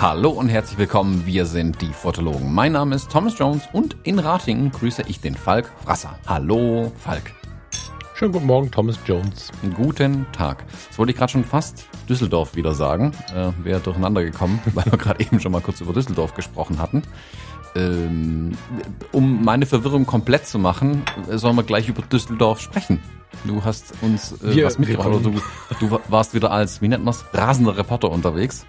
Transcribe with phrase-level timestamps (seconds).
[0.00, 2.54] Hallo und herzlich willkommen, wir sind die Fotologen.
[2.54, 6.18] Mein Name ist Thomas Jones und in Ratingen grüße ich den Falk Frasser.
[6.26, 7.34] Hallo, Falk.
[8.20, 9.50] Schönen guten Morgen, Thomas Jones.
[9.74, 10.62] Guten Tag.
[10.88, 13.12] Das wollte ich gerade schon fast Düsseldorf wieder sagen.
[13.34, 17.02] Äh, Wäre durcheinander gekommen, weil wir gerade eben schon mal kurz über Düsseldorf gesprochen hatten.
[17.74, 18.58] Ähm,
[19.12, 23.00] um meine Verwirrung komplett zu machen, sollen wir gleich über Düsseldorf sprechen.
[23.44, 25.24] Du hast uns äh, wir, was mitgebracht.
[25.24, 25.40] Du,
[25.80, 28.66] du warst wieder als, wie nennt man's, rasender Reporter unterwegs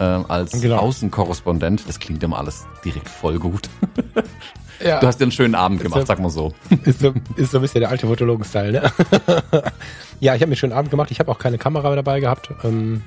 [0.00, 0.76] äh, als genau.
[0.76, 1.88] Außenkorrespondent.
[1.88, 3.70] Das klingt immer alles direkt voll gut.
[4.84, 5.00] Ja.
[5.00, 6.52] Du hast dir einen schönen Abend gemacht, so, sag mal so.
[6.84, 8.82] Ist so, ist so ein bisschen der alte Fotologen-Style, ne?
[10.20, 11.10] ja, ich habe mir einen schönen Abend gemacht.
[11.10, 12.50] Ich habe auch keine Kamera dabei gehabt.
[12.64, 13.02] Ähm,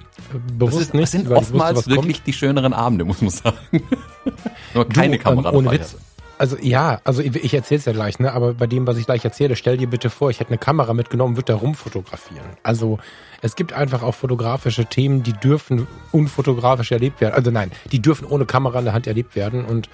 [0.57, 1.03] bewusst das ist, nicht.
[1.03, 2.27] Das sind oftmals wusste, wirklich kommt.
[2.27, 3.57] die schöneren Abende, muss man sagen.
[4.73, 5.79] Nur keine du, Kamera ähm, ohne dabei.
[5.79, 5.97] Witz.
[6.37, 8.33] Also ja, also ich, ich erzähle es ja gleich, ne?
[8.33, 10.93] Aber bei dem, was ich gleich erzähle, stell dir bitte vor, ich hätte eine Kamera
[10.93, 12.45] mitgenommen, würde da rumfotografieren.
[12.63, 12.99] Also
[13.41, 17.35] es gibt einfach auch fotografische Themen, die dürfen unfotografisch erlebt werden.
[17.35, 19.63] Also nein, die dürfen ohne Kamera in der Hand erlebt werden.
[19.63, 19.89] Und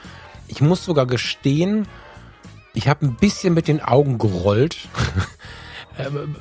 [0.51, 1.87] ich muss sogar gestehen,
[2.73, 4.77] ich habe ein bisschen mit den Augen gerollt.
[5.99, 6.37] Ähm,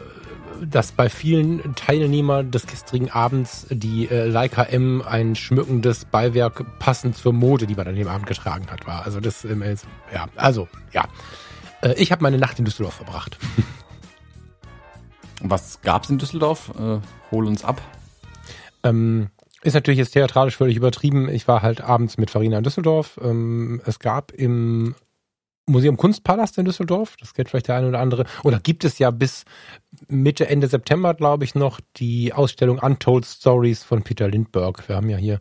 [0.60, 7.16] dass bei vielen Teilnehmern des gestrigen Abends die äh, Leica M ein schmückendes Beiwerk passend
[7.16, 9.04] zur Mode, die man an dem Abend getragen hat, war.
[9.04, 9.64] Also das, ähm,
[10.12, 11.04] ja, also ja.
[11.82, 13.38] Äh, ich habe meine Nacht in Düsseldorf verbracht.
[15.40, 16.70] Was gab's in Düsseldorf?
[16.78, 17.00] Äh,
[17.30, 17.80] hol uns ab.
[18.84, 19.30] Ähm,
[19.62, 21.28] ist natürlich jetzt theatralisch völlig übertrieben.
[21.28, 23.20] Ich war halt abends mit Farina in Düsseldorf.
[23.22, 24.94] Ähm, es gab im
[25.66, 29.10] Museum Kunstpalast in Düsseldorf, das kennt vielleicht der eine oder andere, oder gibt es ja
[29.10, 29.44] bis
[30.08, 34.82] Mitte, Ende September, glaube ich, noch die Ausstellung Untold Stories von Peter Lindbergh.
[34.88, 35.38] Wir haben ja hier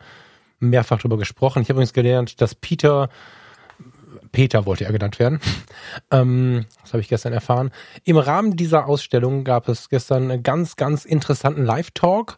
[0.60, 1.62] mehrfach darüber gesprochen.
[1.62, 3.10] Ich habe übrigens gelernt, dass Peter,
[4.32, 5.40] Peter wollte er genannt werden,
[6.12, 7.72] ähm, das habe ich gestern erfahren.
[8.04, 12.38] Im Rahmen dieser Ausstellung gab es gestern einen ganz, ganz interessanten Live-Talk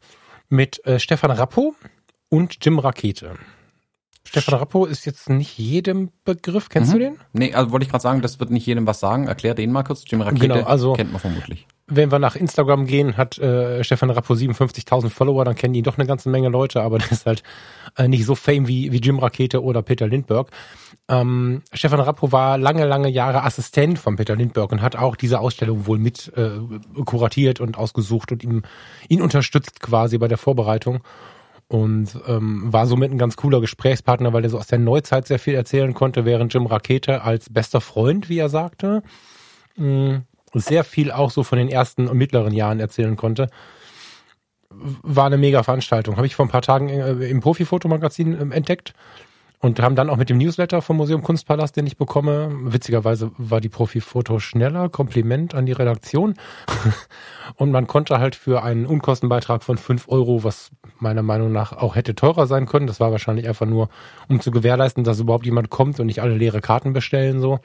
[0.51, 1.75] mit äh, Stefan Rappo
[2.29, 3.35] und Jim Rakete.
[4.23, 6.69] Stefan Rappo ist jetzt nicht jedem Begriff.
[6.69, 6.93] Kennst mhm.
[6.93, 7.17] du den?
[7.33, 9.27] Nee, also wollte ich gerade sagen, das wird nicht jedem was sagen.
[9.27, 10.03] Erklär den mal kurz.
[10.07, 11.67] Jim Rakete genau, also, kennt man vermutlich.
[11.93, 15.97] Wenn wir nach Instagram gehen, hat äh, Stefan Rappo 57.000 Follower, dann kennen ihn doch
[15.97, 17.43] eine ganze Menge Leute, aber das ist halt
[17.97, 20.49] äh, nicht so fame wie, wie Jim Rakete oder Peter Lindbergh.
[21.09, 25.39] Ähm, Stefan Rappo war lange, lange Jahre Assistent von Peter Lindbergh und hat auch diese
[25.39, 26.51] Ausstellung wohl mit äh,
[27.03, 28.63] kuratiert und ausgesucht und ihm,
[29.09, 31.03] ihn unterstützt quasi bei der Vorbereitung
[31.67, 35.39] und ähm, war somit ein ganz cooler Gesprächspartner, weil er so aus der Neuzeit sehr
[35.39, 39.03] viel erzählen konnte, während Jim Rakete als bester Freund, wie er sagte,
[39.77, 40.23] mh, mm,
[40.53, 43.49] sehr viel auch so von den ersten und mittleren Jahren erzählen konnte.
[44.69, 46.17] War eine mega Veranstaltung.
[46.17, 48.93] Habe ich vor ein paar Tagen äh, im Profi-Fotomagazin äh, entdeckt
[49.61, 53.61] und haben dann auch mit dem Newsletter vom Museum Kunstpalast, den ich bekomme, witzigerweise war
[53.61, 56.33] die Profi-Foto schneller, Kompliment an die Redaktion.
[57.55, 61.95] und man konnte halt für einen Unkostenbeitrag von fünf Euro, was meiner Meinung nach auch
[61.95, 63.89] hätte teurer sein können, das war wahrscheinlich einfach nur,
[64.27, 67.59] um zu gewährleisten, dass überhaupt jemand kommt und nicht alle leere Karten bestellen, so.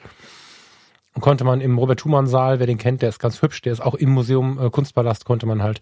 [1.19, 4.11] Konnte man im Robert-Schumann-Saal, wer den kennt, der ist ganz hübsch, der ist auch im
[4.11, 5.81] Museum äh, Kunstpalast, konnte man halt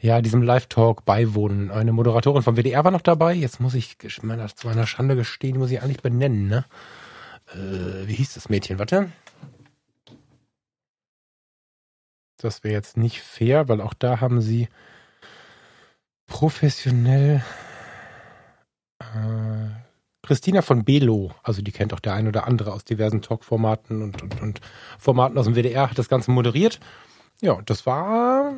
[0.00, 1.70] ja, diesem Live-Talk beiwohnen.
[1.70, 3.32] Eine Moderatorin vom WDR war noch dabei.
[3.32, 6.64] Jetzt muss ich meiner, zu meiner Schande gestehen, muss ich eigentlich benennen, ne?
[7.52, 8.78] Äh, wie hieß das Mädchen?
[8.78, 9.10] Warte.
[12.36, 14.68] Das wäre jetzt nicht fair, weil auch da haben sie
[16.26, 17.42] professionell
[19.00, 19.83] äh,
[20.26, 24.22] Christina von Belo, also die kennt auch der ein oder andere aus diversen Talk-Formaten und,
[24.22, 24.60] und, und
[24.98, 26.80] Formaten aus dem WDR, hat das Ganze moderiert.
[27.40, 28.54] Ja, das war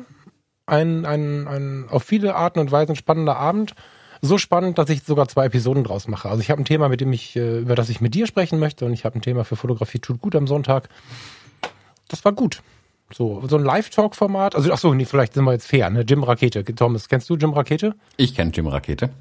[0.65, 3.73] ein, ein, ein auf viele Arten und Weisen spannender Abend.
[4.21, 6.29] So spannend, dass ich sogar zwei Episoden draus mache.
[6.29, 8.59] Also ich habe ein Thema, mit dem ich, äh, über das ich mit dir sprechen
[8.59, 10.89] möchte und ich habe ein Thema für Fotografie tut gut am Sonntag.
[12.07, 12.63] Das war gut.
[13.13, 14.55] So, so ein Live-Talk-Format.
[14.55, 16.01] Also, ach so, nee, vielleicht sind wir jetzt fair, ne?
[16.01, 16.63] Jim Rakete.
[16.63, 17.95] Thomas, kennst du Jim Rakete?
[18.17, 19.11] Ich kenne Jim Rakete.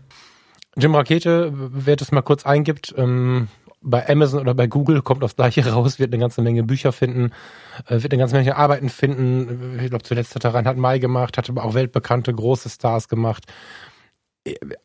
[0.78, 3.48] Jim Rakete, wer das mal kurz eingibt, ähm,
[3.80, 7.32] bei Amazon oder bei Google kommt aufs Gleiche raus, wird eine ganze Menge Bücher finden,
[7.86, 9.78] äh, wird eine ganze Menge Arbeiten finden.
[9.82, 13.44] Ich glaube, zuletzt hat er Reinhard May gemacht, hat aber auch weltbekannte große Stars gemacht.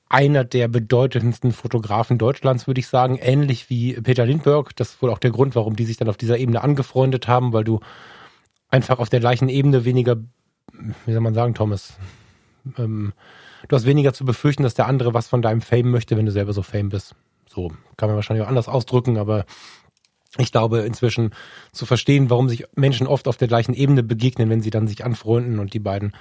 [0.07, 4.71] Einer der bedeutendsten Fotografen Deutschlands, würde ich sagen, ähnlich wie Peter Lindbergh.
[4.75, 7.53] Das ist wohl auch der Grund, warum die sich dann auf dieser Ebene angefreundet haben,
[7.53, 7.79] weil du
[8.69, 10.15] einfach auf der gleichen Ebene weniger,
[11.05, 11.97] wie soll man sagen, Thomas,
[12.77, 13.13] ähm,
[13.67, 16.31] du hast weniger zu befürchten, dass der andere was von deinem Fame möchte, wenn du
[16.31, 17.15] selber so Fame bist.
[17.47, 19.45] So kann man wahrscheinlich auch anders ausdrücken, aber
[20.37, 21.31] ich glaube inzwischen
[21.73, 25.03] zu verstehen, warum sich Menschen oft auf der gleichen Ebene begegnen, wenn sie dann sich
[25.03, 26.13] anfreunden und die beiden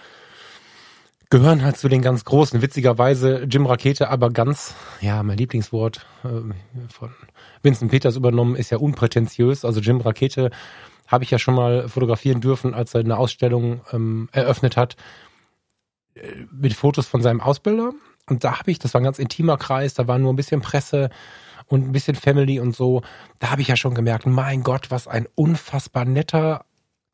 [1.31, 2.61] gehören halt zu den ganz großen.
[2.61, 6.29] Witzigerweise Jim Rakete, aber ganz, ja, mein Lieblingswort äh,
[6.93, 7.11] von
[7.63, 9.65] Vincent Peters übernommen, ist ja unprätentiös.
[9.65, 10.51] Also Jim Rakete
[11.07, 14.97] habe ich ja schon mal fotografieren dürfen, als er eine Ausstellung ähm, eröffnet hat
[16.51, 17.93] mit Fotos von seinem Ausbilder.
[18.27, 20.61] Und da habe ich, das war ein ganz intimer Kreis, da war nur ein bisschen
[20.61, 21.11] Presse
[21.67, 23.03] und ein bisschen Family und so.
[23.39, 26.65] Da habe ich ja schon gemerkt, mein Gott, was ein unfassbar netter,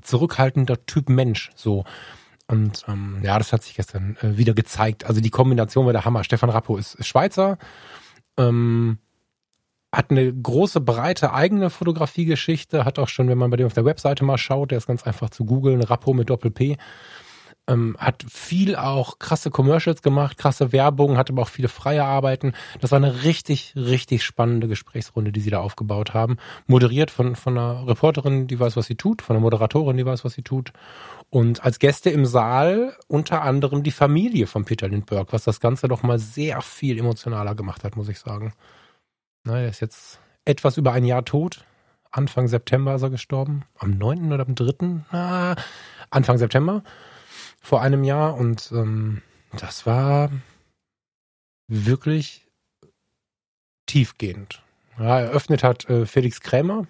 [0.03, 1.51] zurückhaltender Typ Mensch.
[1.55, 1.85] So.
[2.49, 5.05] Und ähm, ja, das hat sich gestern äh, wieder gezeigt.
[5.05, 6.25] Also die Kombination war der Hammer.
[6.25, 7.59] Stefan Rappo ist, ist Schweizer,
[8.39, 8.99] ähm,
[9.93, 13.85] hat eine große, breite eigene Fotografiegeschichte, hat auch schon, wenn man bei dem auf der
[13.85, 16.77] Webseite mal schaut, der ist ganz einfach zu googeln, Rappo mit Doppel-P,
[17.69, 22.53] ähm, hat viel auch krasse Commercials gemacht, krasse Werbung, hat aber auch viele freie Arbeiten.
[22.81, 26.37] Das war eine richtig, richtig spannende Gesprächsrunde, die sie da aufgebaut haben.
[26.67, 30.25] Moderiert von, von einer Reporterin, die weiß, was sie tut, von einer Moderatorin, die weiß,
[30.25, 30.73] was sie tut.
[31.29, 35.89] Und als Gäste im Saal unter anderem die Familie von Peter Lindbergh, was das Ganze
[35.89, 38.53] doch mal sehr viel emotionaler gemacht hat, muss ich sagen.
[39.43, 41.65] Na, er ist jetzt etwas über ein Jahr tot.
[42.13, 43.65] Anfang September ist er gestorben.
[43.79, 44.33] Am 9.
[44.33, 45.01] oder am 3.
[45.11, 45.57] Ah,
[46.11, 46.83] Anfang September
[47.61, 48.37] vor einem Jahr.
[48.37, 49.23] Und ähm,
[49.59, 50.31] das war
[51.69, 52.47] wirklich
[53.87, 54.63] tiefgehend.
[54.99, 56.87] Ja, eröffnet hat äh, Felix Krämer.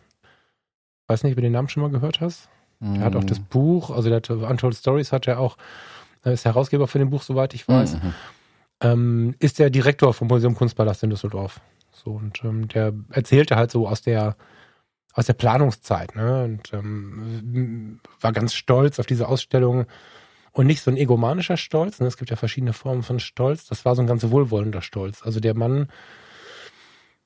[1.07, 2.49] Weiß nicht, ob du den Namen schon mal gehört hast.
[2.81, 2.97] Mhm.
[2.97, 3.47] Er hat auch das mhm.
[3.47, 5.57] Buch, also der hat Untold Stories hat er auch,
[6.23, 7.95] er ist Herausgeber für den Buch, soweit ich weiß.
[7.95, 8.15] Mhm.
[8.81, 11.61] Ähm, ist der Direktor vom Museum Kunstpalast in Düsseldorf.
[11.93, 14.37] So, und ähm, der erzählte halt so aus der
[15.15, 16.45] aus der Planungszeit, ne?
[16.45, 19.87] Und ähm, war ganz stolz auf diese Ausstellung
[20.57, 22.01] und nicht so ein egomanischer Stolz.
[22.01, 22.07] Ne?
[22.07, 23.67] Es gibt ja verschiedene Formen von Stolz.
[23.67, 25.21] Das war so ein ganz wohlwollender Stolz.
[25.23, 25.89] Also der Mann,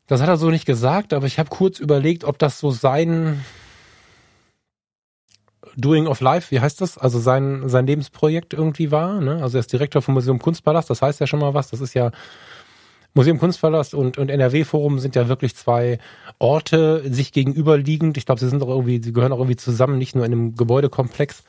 [0.08, 3.44] das hat er so nicht gesagt, aber ich habe kurz überlegt, ob das so sein
[5.76, 6.98] Doing of Life, wie heißt das?
[6.98, 9.20] Also sein, sein Lebensprojekt irgendwie war.
[9.20, 9.40] Ne?
[9.40, 11.70] Also er ist Direktor vom Museum Kunstpalast, das heißt ja schon mal was.
[11.70, 12.10] Das ist ja
[13.14, 16.00] Museum Kunstpalast und, und NRW-Forum sind ja wirklich zwei
[16.40, 18.16] Orte sich gegenüberliegend.
[18.16, 20.56] Ich glaube, sie sind auch irgendwie, sie gehören auch irgendwie zusammen, nicht nur in einem
[20.56, 21.44] Gebäudekomplex.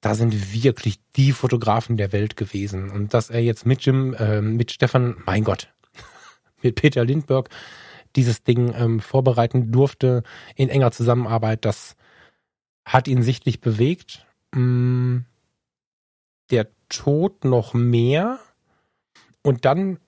[0.00, 2.90] Da sind wirklich die Fotografen der Welt gewesen.
[2.90, 5.72] Und dass er jetzt mit Jim, äh, mit Stefan, mein Gott,
[6.62, 7.50] mit Peter Lindbergh
[8.16, 10.22] dieses Ding ähm, vorbereiten durfte
[10.56, 11.96] in enger Zusammenarbeit, das
[12.84, 14.26] hat ihn sichtlich bewegt.
[14.52, 15.18] Mm,
[16.50, 18.40] der Tod noch mehr.
[19.42, 19.98] Und dann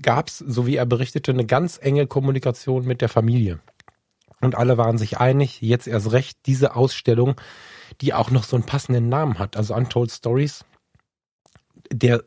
[0.00, 3.60] gab es, so wie er berichtete, eine ganz enge Kommunikation mit der Familie.
[4.40, 7.36] Und alle waren sich einig, jetzt erst recht, diese Ausstellung,
[8.00, 10.64] die auch noch so einen passenden Namen hat, also Untold Stories.
[11.92, 12.22] Der,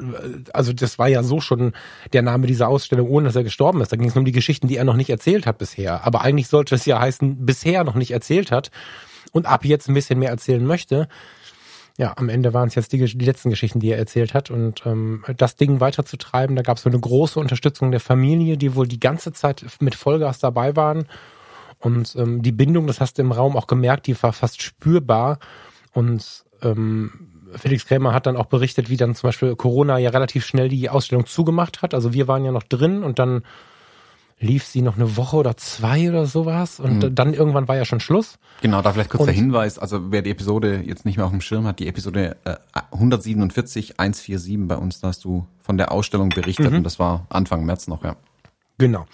[0.52, 1.74] also das war ja so schon
[2.12, 3.92] der Name dieser Ausstellung, ohne dass er gestorben ist.
[3.92, 6.06] Da ging es um die Geschichten, die er noch nicht erzählt hat bisher.
[6.06, 8.72] Aber eigentlich sollte es ja heißen, bisher noch nicht erzählt hat
[9.32, 11.08] und ab jetzt ein bisschen mehr erzählen möchte.
[11.98, 14.50] Ja, am Ende waren es jetzt die, die letzten Geschichten, die er erzählt hat.
[14.52, 18.76] Und ähm, das Ding weiterzutreiben, da gab es so eine große Unterstützung der Familie, die
[18.76, 21.06] wohl die ganze Zeit mit Vollgas dabei waren.
[21.84, 25.40] Und ähm, die Bindung, das hast du im Raum auch gemerkt, die war fast spürbar.
[25.92, 27.12] Und ähm,
[27.56, 30.90] Felix Krämer hat dann auch berichtet, wie dann zum Beispiel Corona ja relativ schnell die
[30.90, 31.94] Ausstellung zugemacht hat.
[31.94, 33.44] Also wir waren ja noch drin und dann
[34.40, 37.16] lief sie noch eine Woche oder zwei oder sowas und mhm.
[37.16, 38.40] dann irgendwann war ja schon Schluss.
[38.62, 41.32] Genau, da vielleicht kurz und der Hinweis, also wer die Episode jetzt nicht mehr auf
[41.32, 42.56] dem Schirm hat, die Episode äh,
[42.92, 46.78] 147, 147 bei uns, da hast du von der Ausstellung berichtet mhm.
[46.78, 48.16] und das war Anfang März noch, ja.
[48.78, 49.06] Genau.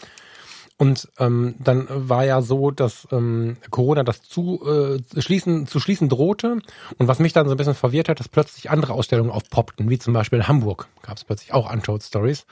[0.82, 6.08] Und ähm, dann war ja so, dass ähm, Corona das zu äh, schließen zu schließen
[6.08, 6.60] drohte.
[6.98, 10.00] Und was mich dann so ein bisschen verwirrt hat, dass plötzlich andere Ausstellungen aufpoppten, wie
[10.00, 12.46] zum Beispiel in Hamburg gab es plötzlich auch Untold Stories.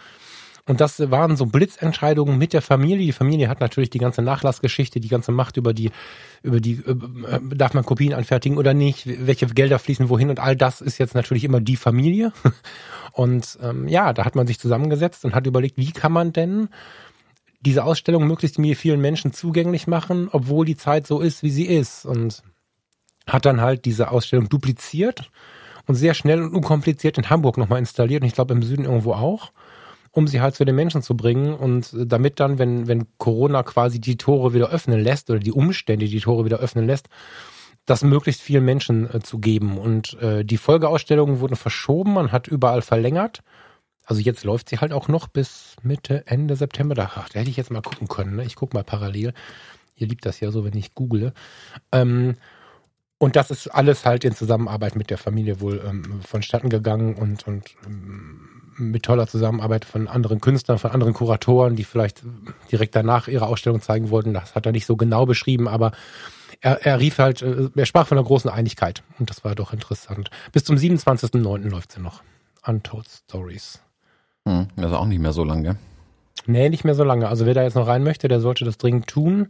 [0.67, 3.05] Und das waren so Blitzentscheidungen mit der Familie.
[3.05, 5.91] Die Familie hat natürlich die ganze Nachlassgeschichte, die ganze Macht über die,
[6.43, 10.57] über die, äh, darf man Kopien anfertigen oder nicht, welche Gelder fließen wohin und all
[10.57, 12.33] das ist jetzt natürlich immer die Familie.
[13.13, 16.69] Und ähm, ja, da hat man sich zusammengesetzt und hat überlegt, wie kann man denn
[17.67, 21.65] diese Ausstellung möglichst mir vielen Menschen zugänglich machen, obwohl die Zeit so ist, wie sie
[21.65, 22.05] ist.
[22.05, 22.41] Und
[23.27, 25.29] hat dann halt diese Ausstellung dupliziert
[25.85, 29.13] und sehr schnell und unkompliziert in Hamburg nochmal installiert und ich glaube im Süden irgendwo
[29.13, 29.51] auch
[30.11, 34.01] um sie halt zu den Menschen zu bringen und damit dann, wenn, wenn Corona quasi
[34.01, 37.07] die Tore wieder öffnen lässt oder die Umstände die Tore wieder öffnen lässt,
[37.85, 39.77] das möglichst vielen Menschen äh, zu geben.
[39.77, 43.43] Und äh, die Folgeausstellungen wurden verschoben, man hat überall verlängert.
[44.07, 46.95] Also jetzt läuft sie halt auch noch bis Mitte, Ende September.
[46.95, 48.37] Da, ach, da hätte ich jetzt mal gucken können.
[48.37, 48.45] Ne?
[48.45, 49.33] Ich gucke mal parallel.
[49.97, 51.33] Ihr liebt das ja so, wenn ich google.
[51.91, 52.37] Ähm,
[53.17, 57.45] und das ist alles halt in Zusammenarbeit mit der Familie wohl ähm, vonstatten gegangen und,
[57.47, 58.47] und ähm,
[58.77, 62.23] mit toller Zusammenarbeit von anderen Künstlern, von anderen Kuratoren, die vielleicht
[62.71, 64.33] direkt danach ihre Ausstellung zeigen wollten.
[64.33, 65.91] Das hat er nicht so genau beschrieben, aber
[66.61, 69.73] er, er rief halt, äh, er sprach von einer großen Einigkeit und das war doch
[69.73, 70.29] interessant.
[70.53, 71.69] Bis zum 27.09.
[71.69, 72.23] läuft sie noch.
[72.63, 73.81] Untold Stories.
[74.47, 75.75] Hm, das ist auch nicht mehr so lange.
[76.45, 77.27] Nee, nicht mehr so lange.
[77.27, 79.49] Also wer da jetzt noch rein möchte, der sollte das dringend tun.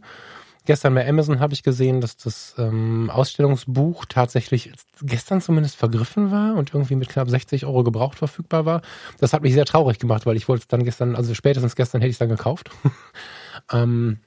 [0.64, 6.56] Gestern bei Amazon habe ich gesehen, dass das ähm, Ausstellungsbuch tatsächlich gestern zumindest vergriffen war
[6.56, 8.82] und irgendwie mit knapp 60 Euro gebraucht verfügbar war.
[9.18, 12.00] Das hat mich sehr traurig gemacht, weil ich wollte es dann gestern, also spätestens gestern
[12.00, 12.70] hätte ich es dann gekauft.
[13.72, 14.18] ähm,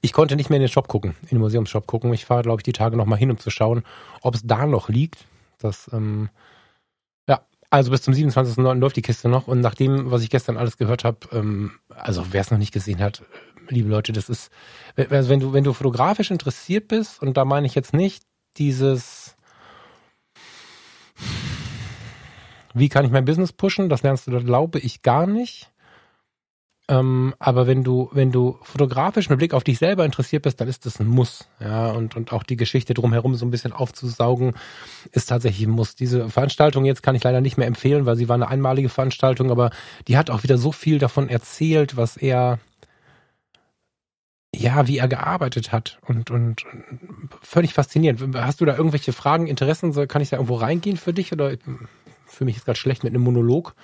[0.00, 2.12] ich konnte nicht mehr in den Shop gucken, in den Museumsshop gucken.
[2.12, 3.84] Ich fahre, glaube ich, die Tage nochmal hin, um zu schauen,
[4.20, 5.24] ob es da noch liegt.
[5.58, 6.28] Das, ähm,
[7.76, 8.74] also bis zum 27.09.
[8.78, 9.48] läuft die Kiste noch.
[9.48, 12.72] Und nach dem, was ich gestern alles gehört habe, ähm, also wer es noch nicht
[12.72, 13.22] gesehen hat,
[13.68, 14.50] liebe Leute, das ist,
[14.96, 18.24] also wenn du, wenn du fotografisch interessiert bist, und da meine ich jetzt nicht
[18.56, 19.36] dieses,
[22.72, 25.70] wie kann ich mein Business pushen, das lernst du glaube ich, gar nicht.
[26.88, 30.68] Ähm, aber wenn du, wenn du fotografisch mit Blick auf dich selber interessiert bist, dann
[30.68, 31.48] ist das ein Muss.
[31.58, 34.54] Ja, und, und auch die Geschichte drumherum so ein bisschen aufzusaugen,
[35.10, 35.96] ist tatsächlich ein Muss.
[35.96, 39.50] Diese Veranstaltung jetzt kann ich leider nicht mehr empfehlen, weil sie war eine einmalige Veranstaltung,
[39.50, 39.70] aber
[40.06, 42.60] die hat auch wieder so viel davon erzählt, was er,
[44.54, 48.36] ja, wie er gearbeitet hat und, und, und völlig faszinierend.
[48.36, 49.92] Hast du da irgendwelche Fragen, Interessen?
[50.06, 51.56] Kann ich da irgendwo reingehen für dich oder
[52.26, 53.74] für mich ist gerade schlecht mit einem Monolog?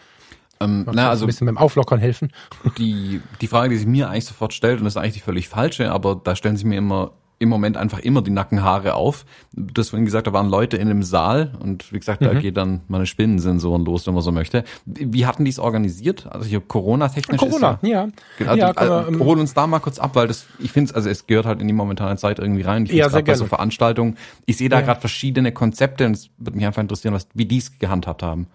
[0.63, 2.33] Ähm, na, also ein bisschen beim Auflockern helfen.
[2.79, 5.49] Die, die Frage, die sich mir eigentlich sofort stellt, und das ist eigentlich die völlig
[5.49, 9.27] falsche, aber da stellen sich mir immer im Moment einfach immer die Nackenhaare auf.
[9.53, 12.27] Du hast vorhin gesagt, da waren Leute in dem Saal und wie gesagt, mhm.
[12.27, 14.63] da geht dann meine Spinnensensoren los, wenn man so möchte.
[14.87, 16.29] Wie hatten die es organisiert?
[16.31, 18.09] Also hier Corona-technisch Corona, ist ja.
[18.39, 20.95] Genau, ja also, äh, hol uns da mal kurz ab, weil das, ich finde es,
[20.95, 22.85] also es gehört halt in die momentane Zeit irgendwie rein.
[22.85, 24.17] Ich ja, sehr bei so Veranstaltungen.
[24.47, 24.87] Ich sehe da ja.
[24.87, 28.47] gerade verschiedene Konzepte und es würde mich einfach interessieren, was, wie die es gehandhabt haben.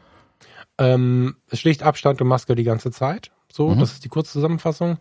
[0.78, 3.32] Ähm, schlicht Abstand und Maske die ganze Zeit.
[3.52, 3.80] So, mhm.
[3.80, 4.98] das ist die Kurzzusammenfassung.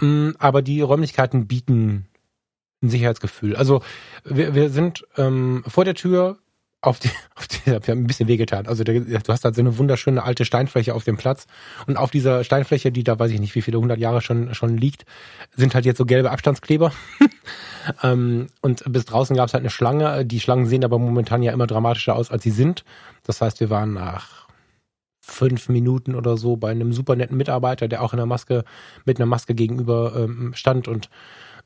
[0.00, 2.06] Mm, aber die Räumlichkeiten bieten
[2.82, 3.56] ein Sicherheitsgefühl.
[3.56, 3.82] Also
[4.24, 6.38] wir, wir sind ähm, vor der Tür
[6.80, 8.66] auf die, auf die, wir haben ein bisschen wehgetan.
[8.66, 11.46] Also der, du hast halt so eine wunderschöne alte Steinfläche auf dem Platz
[11.86, 14.76] und auf dieser Steinfläche, die da weiß ich nicht, wie viele hundert Jahre schon schon
[14.78, 15.04] liegt,
[15.54, 16.92] sind halt jetzt so gelbe Abstandskleber.
[18.02, 20.24] ähm, und bis draußen gab es halt eine Schlange.
[20.24, 22.84] Die Schlangen sehen aber momentan ja immer dramatischer aus, als sie sind.
[23.24, 24.48] Das heißt, wir waren nach
[25.30, 28.64] fünf Minuten oder so bei einem super netten Mitarbeiter, der auch in der Maske
[29.04, 31.08] mit einer Maske gegenüber ähm, stand und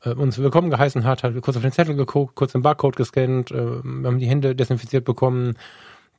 [0.03, 3.51] äh, uns willkommen geheißen hat, hat kurz auf den Zettel geguckt, kurz den Barcode gescannt,
[3.51, 5.55] äh, wir haben die Hände desinfiziert bekommen.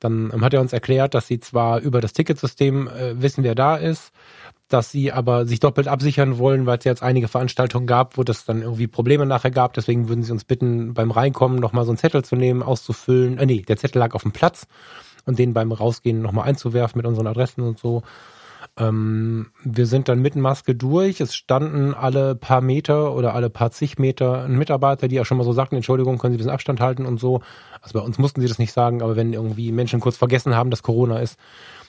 [0.01, 3.55] Dann ähm, hat er uns erklärt, dass sie zwar über das Ticketsystem äh, wissen, wer
[3.55, 4.13] da ist,
[4.69, 8.45] dass sie aber sich doppelt absichern wollen, weil es jetzt einige Veranstaltungen gab, wo das
[8.45, 9.75] dann irgendwie Probleme nachher gab.
[9.75, 13.39] Deswegen würden sie uns bitten, beim Reinkommen nochmal so einen Zettel zu nehmen, auszufüllen.
[13.39, 14.67] Äh, nee, der Zettel lag auf dem Platz
[15.27, 18.03] und den beim Rausgehen nochmal einzuwerfen mit unseren Adressen und so.
[18.79, 21.21] Ähm, wir sind dann mit Maske durch.
[21.21, 25.39] Es standen alle paar Meter oder alle paar zig Meter ein Mitarbeiter, die ja schon
[25.39, 27.41] mal so sagten, Entschuldigung, können Sie ein bisschen Abstand halten und so.
[27.81, 30.71] Also bei uns mussten sie das nicht sagen, aber wenn irgendwie Menschen kurz vergessen haben,
[30.71, 31.39] dass Corona ist,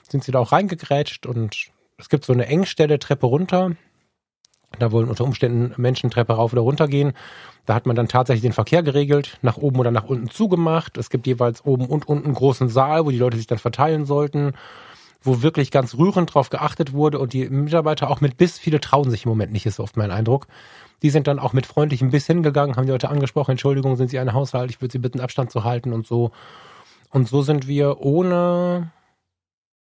[0.10, 3.72] sind sie da auch reingegrätscht und es gibt so eine Engstelle Treppe runter.
[4.79, 7.13] Da wollen unter Umständen Menschen Treppe rauf oder runter gehen.
[7.65, 10.97] Da hat man dann tatsächlich den Verkehr geregelt, nach oben oder nach unten zugemacht.
[10.97, 14.05] Es gibt jeweils oben und unten einen großen Saal, wo die Leute sich dann verteilen
[14.05, 14.53] sollten
[15.21, 19.09] wo wirklich ganz rührend drauf geachtet wurde und die Mitarbeiter auch mit Biss, viele trauen
[19.09, 20.47] sich im Moment nicht, ist oft mein Eindruck.
[21.01, 24.19] Die sind dann auch mit freundlichem Biss hingegangen, haben die Leute angesprochen, Entschuldigung, sind Sie
[24.19, 26.31] ein Haushalt, ich würde Sie bitten, Abstand zu halten und so.
[27.12, 28.91] Und so sind wir ohne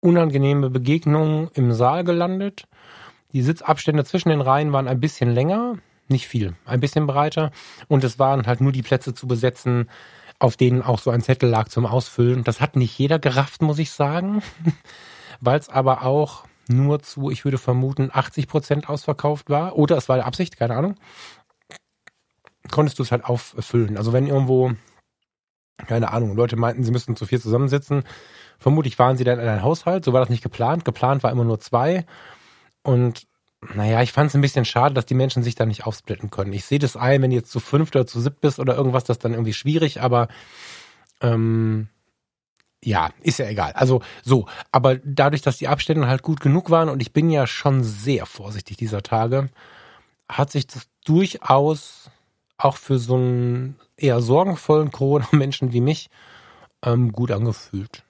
[0.01, 2.68] unangenehme Begegnungen im Saal gelandet.
[3.33, 5.77] Die Sitzabstände zwischen den Reihen waren ein bisschen länger,
[6.09, 7.51] nicht viel, ein bisschen breiter.
[7.89, 9.91] Und es waren halt nur die Plätze zu besetzen,
[10.39, 12.45] auf denen auch so ein Zettel lag zum Ausfüllen.
[12.45, 14.43] Das hat nicht jeder gerafft, muss ich sagen
[15.41, 19.77] weil es aber auch nur zu, ich würde vermuten, 80 Prozent ausverkauft war.
[19.77, 20.97] Oder es war der Absicht, keine Ahnung.
[22.71, 23.97] Konntest du es halt auffüllen.
[23.97, 24.73] Also wenn irgendwo,
[25.87, 28.05] keine Ahnung, Leute meinten, sie müssten zu viel zusammensitzen,
[28.59, 30.05] vermutlich waren sie dann in einem Haushalt.
[30.05, 30.85] So war das nicht geplant.
[30.85, 32.05] Geplant war immer nur zwei.
[32.89, 33.27] Und
[33.75, 36.55] naja, ich fand es ein bisschen schade, dass die Menschen sich da nicht aufsplitten können.
[36.55, 39.05] Ich sehe das ein, wenn du jetzt zu fünft oder zu siebt bist oder irgendwas,
[39.05, 40.29] das ist dann irgendwie schwierig, aber
[41.21, 41.89] ähm,
[42.83, 43.73] ja, ist ja egal.
[43.73, 47.47] Also so, aber dadurch, dass die Abstände halt gut genug waren und ich bin ja
[47.47, 49.51] schon sehr vorsichtig dieser Tage,
[50.27, 52.11] hat sich das durchaus
[52.57, 56.09] auch für so einen eher sorgenvollen Corona-Menschen wie mich
[56.83, 58.03] ähm, gut angefühlt.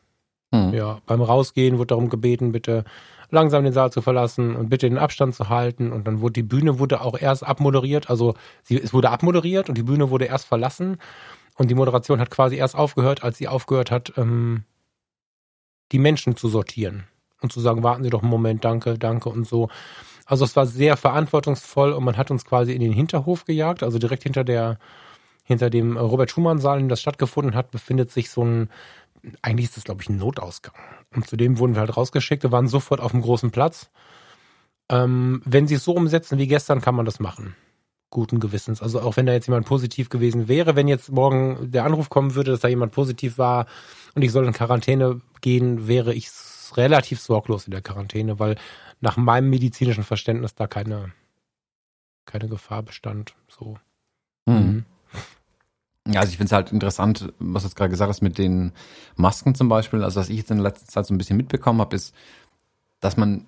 [0.52, 0.72] Mhm.
[0.72, 2.84] Ja, beim Rausgehen wurde darum gebeten, bitte
[3.30, 5.92] langsam den Saal zu verlassen und bitte den Abstand zu halten.
[5.92, 8.10] Und dann wurde die Bühne wurde auch erst abmoderiert.
[8.10, 10.98] Also sie, es wurde abmoderiert und die Bühne wurde erst verlassen.
[11.56, 14.64] Und die Moderation hat quasi erst aufgehört, als sie aufgehört hat, ähm,
[15.92, 17.04] die Menschen zu sortieren
[17.40, 19.68] und zu sagen, warten Sie doch einen Moment, danke, danke und so.
[20.26, 23.98] Also es war sehr verantwortungsvoll und man hat uns quasi in den Hinterhof gejagt, also
[23.98, 24.78] direkt hinter der
[25.44, 28.68] hinter dem Robert Schumann Saal, in dem das stattgefunden hat, befindet sich so ein
[29.42, 30.74] eigentlich ist das, glaube ich, ein Notausgang.
[31.14, 33.90] Und zudem wurden wir halt rausgeschickt, wir waren sofort auf dem großen Platz.
[34.90, 37.54] Ähm, wenn sie es so umsetzen wie gestern, kann man das machen.
[38.10, 38.80] Guten Gewissens.
[38.80, 42.34] Also auch wenn da jetzt jemand positiv gewesen wäre, wenn jetzt morgen der Anruf kommen
[42.34, 43.66] würde, dass da jemand positiv war
[44.14, 46.30] und ich soll in Quarantäne gehen, wäre ich
[46.74, 48.56] relativ sorglos in der Quarantäne, weil
[49.00, 51.12] nach meinem medizinischen Verständnis da keine,
[52.24, 53.34] keine Gefahr bestand.
[53.48, 53.78] So.
[54.46, 54.86] Mhm.
[56.10, 58.72] Ja, also ich finde es halt interessant, was du jetzt gerade gesagt hast mit den
[59.16, 60.02] Masken zum Beispiel.
[60.02, 62.14] Also was ich jetzt in der letzten Zeit so ein bisschen mitbekommen habe, ist,
[63.00, 63.44] dass man,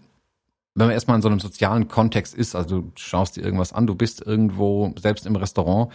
[0.74, 3.86] wenn man erstmal in so einem sozialen Kontext ist, also du schaust dir irgendwas an,
[3.86, 5.90] du bist irgendwo, selbst im Restaurant,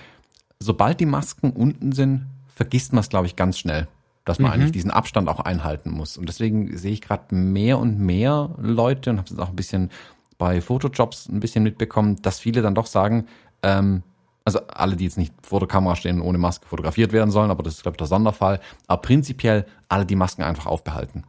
[0.60, 3.88] sobald die Masken unten sind, vergisst man es, glaube ich, ganz schnell,
[4.24, 4.56] dass man mhm.
[4.56, 6.18] eigentlich diesen Abstand auch einhalten muss.
[6.18, 9.92] Und deswegen sehe ich gerade mehr und mehr Leute und habe es auch ein bisschen
[10.40, 13.28] bei Fotojobs ein bisschen mitbekommen, dass viele dann doch sagen,
[13.62, 14.02] ähm,
[14.46, 17.64] also alle, die jetzt nicht vor der Kamera stehen ohne Maske fotografiert werden sollen, aber
[17.64, 18.62] das ist, glaube ich, der Sonderfall.
[18.88, 21.24] Aber prinzipiell alle die Masken einfach aufbehalten.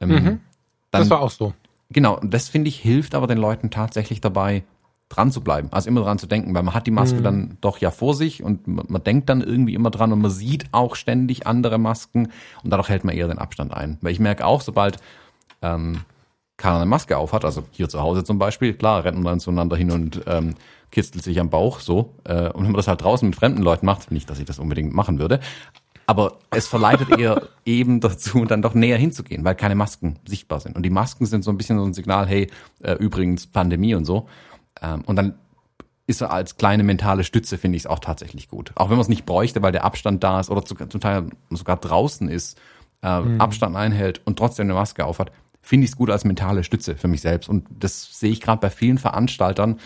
[0.00, 0.40] Ähm, mhm.
[0.92, 1.52] Dann, das war auch so.
[1.90, 4.62] Genau, und das finde ich hilft aber den Leuten tatsächlich dabei,
[5.08, 7.22] dran zu bleiben, also immer dran zu denken, weil man hat die Maske mhm.
[7.22, 10.30] dann doch ja vor sich und man, man, denkt dann irgendwie immer dran und man
[10.30, 12.28] sieht auch ständig andere Masken
[12.62, 13.98] und dadurch hält man eher den Abstand ein.
[14.00, 14.96] Weil ich merke auch, sobald
[15.60, 15.98] ähm,
[16.56, 19.40] keiner eine Maske auf hat, also hier zu Hause zum Beispiel, klar, rennen wir dann
[19.40, 20.54] zueinander hin und ähm,
[20.92, 22.14] kitzelt sich am Bauch so.
[22.22, 24.60] Äh, und wenn man das halt draußen mit fremden Leuten macht, nicht, dass ich das
[24.60, 25.40] unbedingt machen würde,
[26.06, 30.76] aber es verleitet eher eben dazu, dann doch näher hinzugehen, weil keine Masken sichtbar sind.
[30.76, 32.48] Und die Masken sind so ein bisschen so ein Signal, hey,
[32.82, 34.28] äh, übrigens Pandemie und so.
[34.80, 35.34] Ähm, und dann
[36.06, 38.72] ist er als kleine mentale Stütze, finde ich es auch tatsächlich gut.
[38.74, 41.30] Auch wenn man es nicht bräuchte, weil der Abstand da ist oder zu, zum Teil
[41.50, 42.60] sogar draußen ist,
[43.02, 43.40] äh, mhm.
[43.40, 45.30] Abstand einhält und trotzdem eine Maske aufhat,
[45.62, 47.48] finde ich es gut als mentale Stütze für mich selbst.
[47.48, 49.78] Und das sehe ich gerade bei vielen Veranstaltern,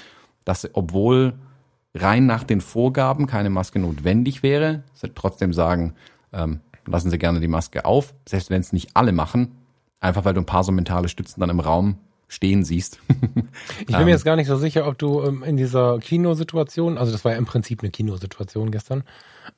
[0.47, 1.35] dass obwohl
[1.95, 5.95] rein nach den Vorgaben keine Maske notwendig wäre, sie trotzdem sagen,
[6.33, 9.53] ähm, lassen Sie gerne die Maske auf, selbst wenn es nicht alle machen,
[10.01, 11.99] einfach weil du ein paar so mentale Stützen dann im Raum
[12.29, 13.01] stehen siehst.
[13.81, 17.13] ich bin mir jetzt gar nicht so sicher, ob du ähm, in dieser Kinosituation, also
[17.13, 19.05] das war ja im Prinzip eine Kinosituation gestern,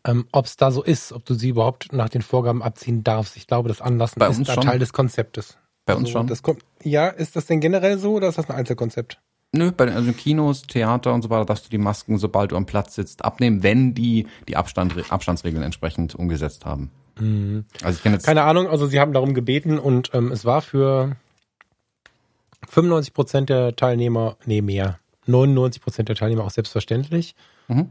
[0.04, 3.36] ähm, ob es da so ist, ob du sie überhaupt nach den Vorgaben abziehen darfst.
[3.36, 5.58] Ich glaube, das Anlassen ist da Teil des Konzeptes.
[5.86, 6.42] Bei uns also, schon.
[6.42, 9.18] Kommt, ja, ist das denn generell so oder ist das ein Einzelkonzept?
[9.58, 12.56] Nö, bei den also Kinos, Theater und so weiter darfst du die Masken, sobald du
[12.56, 16.92] am Platz sitzt, abnehmen, wenn die die Abstand, Abstandsregeln entsprechend umgesetzt haben.
[17.18, 17.64] Mhm.
[17.82, 18.68] Also ich kenne jetzt keine Ahnung.
[18.68, 21.16] Also sie haben darum gebeten und ähm, es war für
[22.68, 27.34] 95 Prozent der Teilnehmer, nee mehr, 99 Prozent der Teilnehmer auch selbstverständlich.
[27.66, 27.88] Mhm.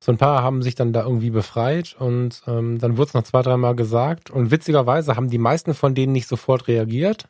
[0.00, 3.24] So ein paar haben sich dann da irgendwie befreit und ähm, dann wurde es noch
[3.24, 7.28] zwei, dreimal gesagt und witzigerweise haben die meisten von denen nicht sofort reagiert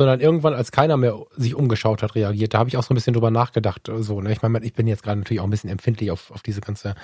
[0.00, 2.54] sondern irgendwann, als keiner mehr sich umgeschaut hat, reagiert.
[2.54, 3.90] Da habe ich auch so ein bisschen drüber nachgedacht.
[3.98, 4.32] So, ne?
[4.32, 6.94] Ich meine, ich bin jetzt gerade natürlich auch ein bisschen empfindlich auf, auf diese ganze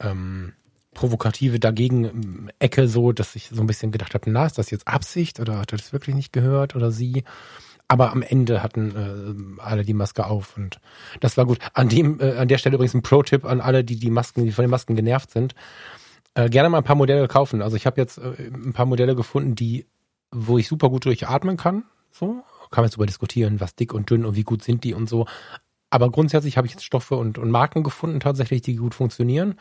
[0.00, 0.52] ähm,
[0.94, 5.38] provokative Dagegen-Ecke, so, dass ich so ein bisschen gedacht habe, na, ist das jetzt Absicht
[5.38, 7.22] oder hat er das wirklich nicht gehört oder sie?
[7.86, 10.80] Aber am Ende hatten äh, alle die Maske auf und
[11.20, 11.60] das war gut.
[11.72, 14.50] An dem, äh, an der Stelle übrigens ein Pro-Tipp an alle, die die Masken, die
[14.50, 15.54] von den Masken genervt sind.
[16.34, 17.62] Äh, gerne mal ein paar Modelle kaufen.
[17.62, 19.86] Also ich habe jetzt äh, ein paar Modelle gefunden, die,
[20.32, 21.84] wo ich super gut durchatmen kann.
[22.16, 24.94] So, kann man jetzt darüber diskutieren, was dick und dünn und wie gut sind die
[24.94, 25.26] und so.
[25.90, 29.56] Aber grundsätzlich habe ich jetzt Stoffe und, und Marken gefunden, tatsächlich, die gut funktionieren.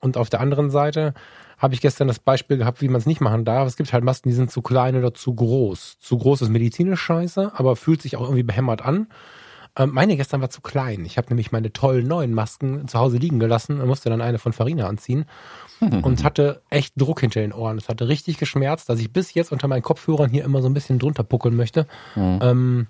[0.00, 1.14] Und auf der anderen Seite
[1.56, 3.68] habe ich gestern das Beispiel gehabt, wie man es nicht machen darf.
[3.68, 5.98] Es gibt halt Masken, die sind zu klein oder zu groß.
[5.98, 9.06] Zu groß ist medizinisch scheiße, aber fühlt sich auch irgendwie behämmert an.
[9.76, 11.04] Ähm, meine gestern war zu klein.
[11.04, 14.38] Ich habe nämlich meine tollen neuen Masken zu Hause liegen gelassen und musste dann eine
[14.38, 15.24] von Farina anziehen
[15.80, 17.78] und hatte echt Druck hinter den Ohren.
[17.78, 20.74] Es hatte richtig geschmerzt, dass ich bis jetzt unter meinen Kopfhörern hier immer so ein
[20.74, 21.86] bisschen drunter puckeln möchte.
[22.14, 22.38] Mhm.
[22.42, 22.86] Ähm,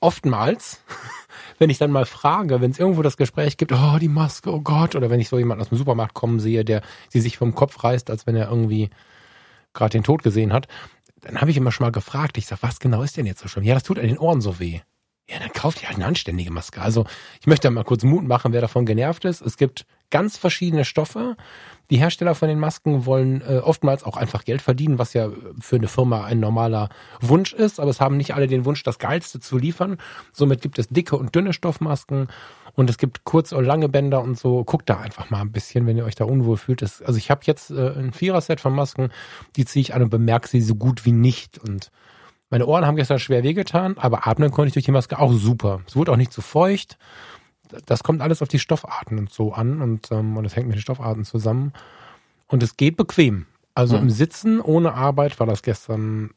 [0.00, 0.82] oftmals,
[1.58, 4.60] wenn ich dann mal frage, wenn es irgendwo das Gespräch gibt, oh, die Maske, oh
[4.60, 7.54] Gott, oder wenn ich so jemanden aus dem Supermarkt kommen sehe, der sie sich vom
[7.54, 8.88] Kopf reißt, als wenn er irgendwie
[9.74, 10.68] gerade den Tod gesehen hat,
[11.20, 13.48] dann habe ich immer schon mal gefragt, ich sag, was genau ist denn jetzt so
[13.48, 13.64] schlimm?
[13.64, 14.80] Ja, das tut an den Ohren so weh.
[15.30, 16.80] Ja, dann kauft ihr halt eine anständige Maske.
[16.80, 17.04] Also
[17.40, 19.42] ich möchte mal kurz Mut machen, wer davon genervt ist.
[19.42, 21.36] Es gibt ganz verschiedene Stoffe.
[21.90, 25.28] Die Hersteller von den Masken wollen äh, oftmals auch einfach Geld verdienen, was ja
[25.60, 26.88] für eine Firma ein normaler
[27.20, 27.78] Wunsch ist.
[27.78, 29.98] Aber es haben nicht alle den Wunsch, das Geilste zu liefern.
[30.32, 32.28] Somit gibt es dicke und dünne Stoffmasken
[32.74, 34.64] und es gibt kurze und lange Bänder und so.
[34.64, 36.80] Guckt da einfach mal ein bisschen, wenn ihr euch da unwohl fühlt.
[36.80, 39.10] Das, also ich habe jetzt äh, ein Vierer-Set von Masken,
[39.56, 41.58] die ziehe ich an und bemerke sie so gut wie nicht.
[41.58, 41.90] Und
[42.50, 45.82] meine Ohren haben gestern schwer wehgetan, aber atmen konnte ich durch die Maske auch super.
[45.86, 46.98] Es wurde auch nicht zu feucht.
[47.84, 50.76] Das kommt alles auf die Stoffarten und so an und, ähm, und es hängt mit
[50.76, 51.72] den Stoffarten zusammen.
[52.46, 53.46] Und es geht bequem.
[53.74, 54.04] Also mhm.
[54.04, 56.30] im Sitzen ohne Arbeit war das gestern,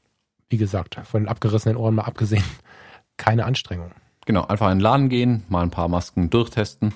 [0.50, 2.44] wie gesagt, von den abgerissenen Ohren mal abgesehen,
[3.18, 3.92] keine Anstrengung.
[4.26, 6.94] Genau, einfach in den Laden gehen, mal ein paar Masken durchtesten.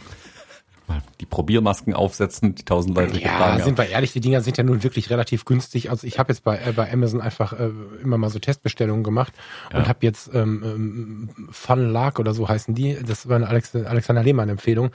[0.87, 4.57] Mal die Probiermasken aufsetzen, die tausend Leute Ja, getragen sind wir ehrlich, die Dinger sind
[4.57, 5.89] ja nun wirklich relativ günstig.
[5.89, 7.69] Also ich habe jetzt bei, äh, bei Amazon einfach äh,
[8.03, 9.33] immer mal so Testbestellungen gemacht
[9.71, 9.79] Ja.
[9.79, 12.97] und habe jetzt ähm, ähm, Fun Lark oder so heißen die.
[13.05, 14.91] Das war eine Alex Alexander Lehmann-Empfehlung,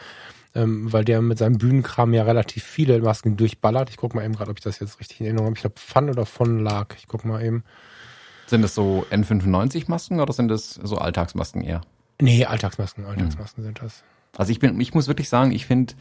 [0.55, 3.91] ähm, weil der mit seinem Bühnenkram ja relativ viele Masken durchballert.
[3.91, 5.57] Ich guck mal eben gerade, ob ich das jetzt richtig in Erinnerung habe.
[5.57, 6.95] Ich glaube Fun oder Fun Lark.
[6.99, 7.65] Ich guck mal eben.
[8.47, 11.83] Sind das so N95-Masken oder sind das so Alltagsmasken eher?
[12.21, 14.03] Nee, Alltagsmasken, Alltagsmasken sind das.
[14.37, 15.95] Also ich bin, ich muss wirklich sagen, ich finde,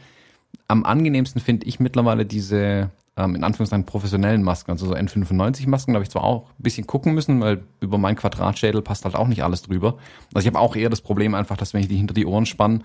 [0.68, 5.96] am angenehmsten finde ich mittlerweile diese, ähm, in Anführungszeichen, professionellen Masken, also so N95-Masken, da
[5.96, 9.28] habe ich zwar auch ein bisschen gucken müssen, weil über meinen Quadratschädel passt halt auch
[9.28, 9.98] nicht alles drüber.
[10.32, 12.46] Also ich habe auch eher das Problem einfach, dass wenn ich die hinter die Ohren
[12.46, 12.84] spann,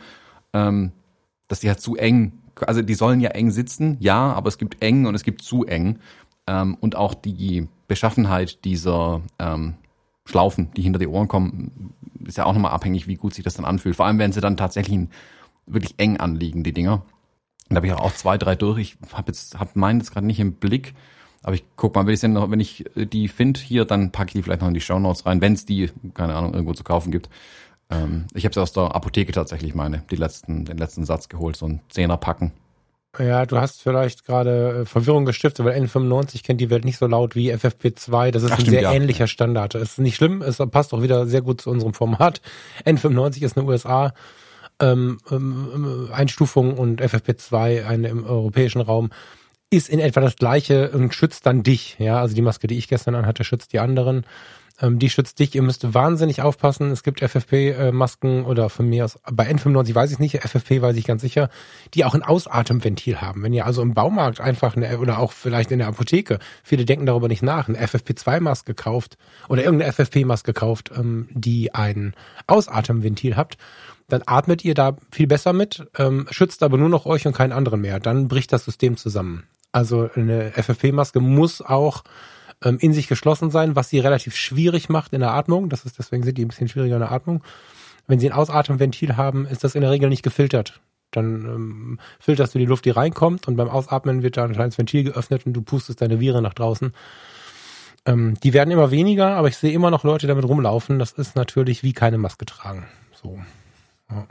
[0.53, 0.91] ähm,
[1.47, 4.81] dass die halt zu eng, also die sollen ja eng sitzen, ja, aber es gibt
[4.81, 5.99] eng und es gibt zu eng.
[6.47, 9.75] Ähm, und auch die Beschaffenheit dieser ähm,
[10.25, 11.93] Schlaufen, die hinter die Ohren kommen,
[12.25, 13.95] ist ja auch nochmal abhängig, wie gut sich das dann anfühlt.
[13.95, 15.07] Vor allem, wenn sie dann tatsächlich
[15.65, 17.03] wirklich eng anliegen, die Dinger.
[17.69, 18.79] Da habe ich auch zwei, drei durch.
[18.79, 20.93] Ich habe jetzt hab meinen jetzt gerade nicht im Blick,
[21.41, 24.29] aber ich guck mal, wenn ich, noch, wenn ich äh, die finde hier, dann packe
[24.29, 26.73] ich die vielleicht noch in die Show Notes rein, wenn es die, keine Ahnung, irgendwo
[26.73, 27.29] zu kaufen gibt.
[27.89, 31.55] Ähm, ich habe sie aus der Apotheke tatsächlich meine, die letzten, den letzten Satz geholt,
[31.55, 32.51] so ein Zehner Packen.
[33.19, 37.07] Ja, du hast vielleicht gerade äh, Verwirrung gestiftet, weil N95 kennt die Welt nicht so
[37.07, 38.31] laut wie FFP2.
[38.31, 38.93] Das ist Ach, ein stimmt, sehr ja.
[38.93, 39.75] ähnlicher Standard.
[39.75, 42.41] Es ist nicht schlimm, es passt auch wieder sehr gut zu unserem Format.
[42.85, 44.13] N95 ist eine USA
[44.79, 49.09] ähm, ähm, Einstufung und FFP2 eine im europäischen Raum
[49.69, 51.95] ist in etwa das gleiche und schützt dann dich.
[51.99, 54.25] Ja, also die Maske, die ich gestern anhatte, schützt die anderen.
[54.81, 55.55] Ähm, die schützt dich.
[55.55, 56.91] Ihr müsst wahnsinnig aufpassen.
[56.91, 61.05] Es gibt FFP-Masken oder von mir aus, bei N95 weiß ich nicht, FFP weiß ich
[61.05, 61.49] ganz sicher,
[61.93, 63.43] die auch ein Ausatemventil haben.
[63.43, 67.05] Wenn ihr also im Baumarkt einfach eine, oder auch vielleicht in der Apotheke, viele denken
[67.05, 72.13] darüber nicht nach, eine FFP2-Maske kauft oder irgendeine FFP-Maske kauft, ähm, die ein
[72.47, 73.57] Ausatemventil habt,
[74.07, 77.51] dann atmet ihr da viel besser mit, ähm, schützt aber nur noch euch und keinen
[77.51, 77.99] anderen mehr.
[77.99, 79.43] Dann bricht das System zusammen.
[79.71, 82.03] Also eine FFP-Maske muss auch
[82.63, 85.69] ähm, in sich geschlossen sein, was sie relativ schwierig macht in der Atmung.
[85.69, 87.43] Das ist deswegen sind die ein bisschen schwieriger in der Atmung.
[88.07, 90.79] Wenn sie ein Ausatemventil haben, ist das in der Regel nicht gefiltert.
[91.11, 94.77] Dann ähm, filterst du die Luft, die reinkommt und beim Ausatmen wird da ein kleines
[94.77, 96.93] Ventil geöffnet und du pustest deine Viren nach draußen.
[98.05, 100.99] Ähm, die werden immer weniger, aber ich sehe immer noch Leute damit rumlaufen.
[100.99, 102.85] Das ist natürlich wie keine Maske tragen.
[103.11, 103.39] So.
[104.09, 104.27] Ja.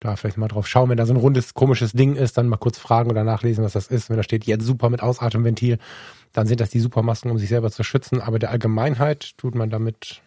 [0.00, 2.56] Da vielleicht mal drauf schauen, wenn da so ein rundes, komisches Ding ist, dann mal
[2.56, 4.08] kurz fragen oder nachlesen, was das ist.
[4.08, 5.78] Wenn da steht, jetzt super mit Ausatemventil,
[6.32, 8.22] dann sind das die Supermasken, um sich selber zu schützen.
[8.22, 10.22] Aber der Allgemeinheit tut man damit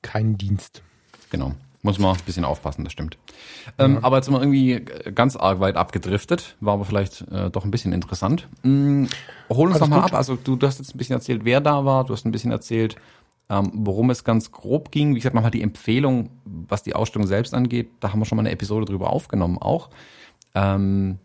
[0.00, 0.82] keinen Dienst.
[1.30, 1.52] Genau.
[1.82, 3.18] Muss man ein bisschen aufpassen, das stimmt.
[3.78, 7.64] Ähm, aber jetzt sind wir irgendwie ganz arg weit abgedriftet, war aber vielleicht äh, doch
[7.64, 8.48] ein bisschen interessant.
[8.64, 9.04] Mm,
[9.48, 10.12] hol uns doch mal gut.
[10.12, 10.14] ab.
[10.14, 12.50] Also du, du hast jetzt ein bisschen erzählt, wer da war, du hast ein bisschen
[12.50, 12.96] erzählt,
[13.50, 15.14] ähm, worum es ganz grob ging.
[15.14, 18.42] Wie gesagt, nochmal die Empfehlung, was die Ausstellung selbst angeht, da haben wir schon mal
[18.42, 19.90] eine Episode drüber aufgenommen auch.
[20.54, 21.18] Ähm,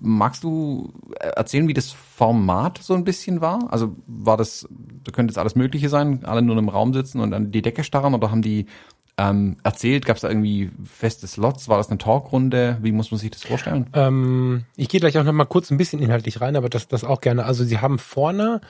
[0.00, 3.70] magst du erzählen, wie das Format so ein bisschen war?
[3.70, 4.66] Also war das,
[5.04, 7.84] da könnte jetzt alles Mögliche sein, alle nur im Raum sitzen und an die Decke
[7.84, 8.66] starren oder haben die
[9.18, 10.06] ähm, erzählt?
[10.06, 11.68] Gab es da irgendwie feste Slots?
[11.68, 12.78] War das eine Talkrunde?
[12.80, 13.88] Wie muss man sich das vorstellen?
[13.92, 17.04] Ähm, ich gehe gleich auch noch mal kurz ein bisschen inhaltlich rein, aber das, das
[17.04, 17.44] auch gerne.
[17.44, 18.60] Also sie haben vorne,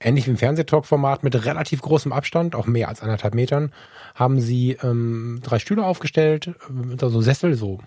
[0.00, 3.72] ähnlich wie im Fernsehtalk-Format, mit relativ großem Abstand, auch mehr als anderthalb Metern,
[4.14, 6.54] haben sie ähm, drei Stühle aufgestellt,
[7.00, 7.80] so Sessel, so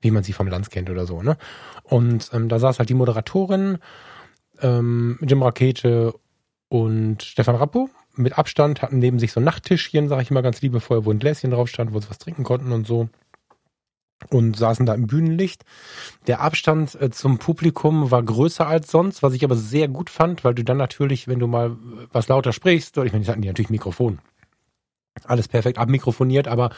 [0.00, 1.22] wie man sie vom Lanz kennt oder so.
[1.22, 1.36] Ne?
[1.82, 3.78] Und ähm, da saß halt die Moderatorin,
[4.60, 6.14] ähm, Jim Rakete
[6.68, 10.60] und Stefan Rappo mit Abstand, hatten neben sich so ein Nachttischchen, sage ich immer ganz
[10.60, 13.08] liebevoll, wo ein Gläschen drauf stand, wo sie was trinken konnten und so.
[14.30, 15.64] Und saßen da im Bühnenlicht.
[16.26, 20.42] Der Abstand äh, zum Publikum war größer als sonst, was ich aber sehr gut fand,
[20.42, 21.76] weil du dann natürlich, wenn du mal
[22.12, 24.18] was lauter sprichst, ich meine, die hatten die natürlich Mikrofon.
[25.24, 26.70] Alles perfekt abmikrofoniert, aber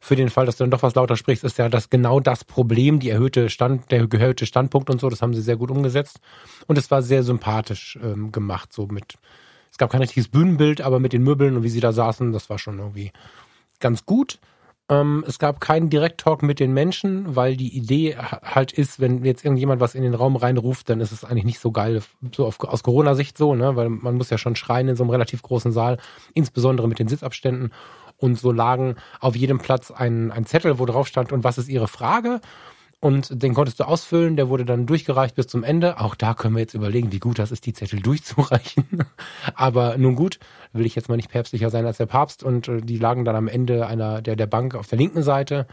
[0.00, 2.44] für den Fall, dass du dann doch was lauter sprichst, ist ja das genau das
[2.44, 6.20] Problem, die erhöhte Stand, der erhöhte Standpunkt und so, das haben sie sehr gut umgesetzt.
[6.66, 9.14] Und es war sehr sympathisch ähm, gemacht, so mit,
[9.70, 12.50] es gab kein richtiges Bühnenbild, aber mit den Möbeln und wie sie da saßen, das
[12.50, 13.12] war schon irgendwie
[13.80, 14.38] ganz gut.
[14.90, 19.24] Ähm, es gab keinen Direkttalk mit den Menschen, weil die Idee ha- halt ist, wenn
[19.24, 22.02] jetzt irgendjemand was in den Raum reinruft, dann ist es eigentlich nicht so geil,
[22.36, 23.76] so auf, aus Corona-Sicht so, ne?
[23.76, 25.96] weil man muss ja schon schreien in so einem relativ großen Saal,
[26.34, 27.72] insbesondere mit den Sitzabständen.
[28.18, 31.68] Und so lagen auf jedem Platz ein, ein Zettel, wo drauf stand, und was ist
[31.68, 32.40] Ihre Frage?
[33.04, 36.00] Und den konntest du ausfüllen, der wurde dann durchgereicht bis zum Ende.
[36.00, 39.04] Auch da können wir jetzt überlegen, wie gut das ist, die Zettel durchzureichen.
[39.54, 40.38] Aber nun gut,
[40.72, 42.42] will ich jetzt mal nicht päpstlicher sein als der Papst.
[42.42, 45.66] Und äh, die lagen dann am Ende einer der, der Bank auf der linken Seite.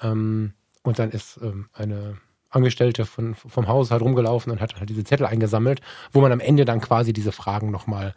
[0.00, 0.52] Ähm,
[0.84, 2.18] und dann ist ähm, eine
[2.50, 5.80] Angestellte von, vom Haus halt rumgelaufen und hat halt diese Zettel eingesammelt,
[6.12, 8.14] wo man am Ende dann quasi diese Fragen nochmal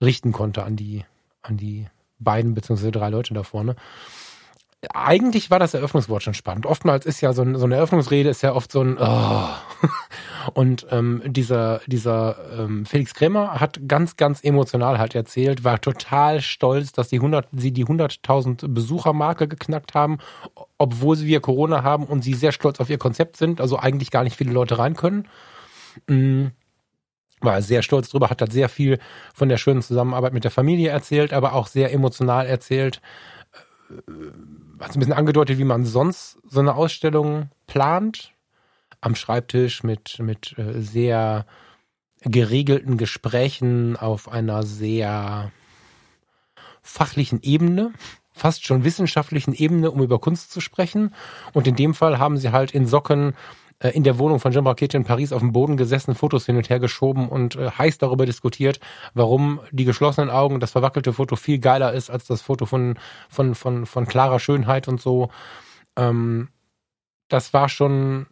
[0.00, 1.04] richten konnte an die,
[1.42, 1.88] an die
[2.20, 3.74] beiden beziehungsweise drei Leute da vorne.
[4.94, 6.64] Eigentlich war das Eröffnungswort schon spannend.
[6.64, 9.48] Oftmals ist ja so, ein, so eine Eröffnungsrede ist ja oft so ein oh.
[10.54, 16.40] und ähm, dieser dieser ähm, Felix Krämer hat ganz ganz emotional halt erzählt, war total
[16.40, 20.18] stolz, dass die 100 sie die 100.000 Besuchermarke geknackt haben,
[20.78, 24.12] obwohl sie wir Corona haben und sie sehr stolz auf ihr Konzept sind, also eigentlich
[24.12, 25.26] gar nicht viele Leute rein können.
[26.06, 26.52] Mhm
[27.40, 28.98] war sehr stolz drüber, hat halt sehr viel
[29.32, 33.00] von der schönen Zusammenarbeit mit der Familie erzählt, aber auch sehr emotional erzählt,
[34.80, 38.32] hat ein bisschen angedeutet, wie man sonst so eine Ausstellung plant.
[39.00, 41.46] Am Schreibtisch mit, mit äh, sehr
[42.22, 45.52] geregelten Gesprächen auf einer sehr
[46.82, 47.92] fachlichen Ebene,
[48.32, 51.14] fast schon wissenschaftlichen Ebene, um über Kunst zu sprechen.
[51.52, 53.34] Und in dem Fall haben sie halt in Socken
[53.80, 56.56] äh, in der Wohnung von Jean Braquette in Paris auf dem Boden gesessen, Fotos hin
[56.56, 58.80] und her geschoben und äh, heiß darüber diskutiert,
[59.14, 63.54] warum die geschlossenen Augen, das verwackelte Foto viel geiler ist als das Foto von, von,
[63.54, 65.30] von, von klarer Schönheit und so.
[65.96, 66.48] Ähm,
[67.28, 68.26] das war schon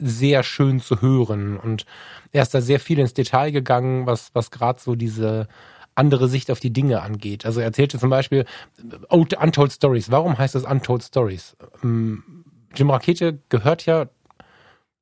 [0.00, 1.84] sehr schön zu hören und
[2.32, 5.46] er ist da sehr viel ins Detail gegangen, was, was gerade so diese
[5.94, 7.44] andere Sicht auf die Dinge angeht.
[7.44, 8.46] Also er erzählte zum Beispiel
[9.10, 10.10] oh, Untold Stories.
[10.10, 11.56] Warum heißt das Untold Stories?
[11.82, 14.06] Ähm, Jim Rakete gehört ja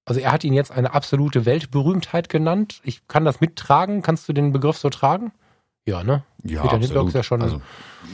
[0.08, 2.80] also er hat ihn jetzt eine absolute Weltberühmtheit genannt.
[2.82, 4.02] Ich kann das mittragen.
[4.02, 5.32] Kannst du den Begriff so tragen?
[5.88, 6.22] Ja, ne?
[6.44, 7.08] Ja, Peter absolut.
[7.08, 7.62] Ist ja schon, also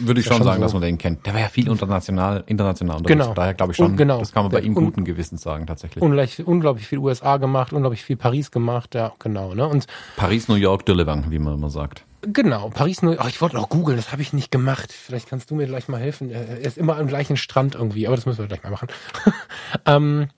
[0.00, 0.62] würde ich schon sagen, so.
[0.62, 1.26] dass man den kennt.
[1.26, 3.20] Der war ja viel international, international unterwegs.
[3.20, 3.34] Genau.
[3.34, 4.20] Daher glaube ich schon, genau.
[4.20, 6.02] das kann man bei ihm guten Gewissens sagen, tatsächlich.
[6.02, 9.66] Unglaublich, unglaublich viel USA gemacht, unglaublich viel Paris gemacht, ja, genau, ne?
[9.66, 12.04] Und Paris, New York, Dillewang, wie man immer sagt.
[12.22, 13.28] Genau, Paris, New York.
[13.28, 14.92] Ich wollte noch googeln, das habe ich nicht gemacht.
[14.92, 16.30] Vielleicht kannst du mir gleich mal helfen.
[16.30, 18.88] Er ist immer am gleichen Strand irgendwie, aber das müssen wir gleich mal machen.
[19.86, 20.28] ähm,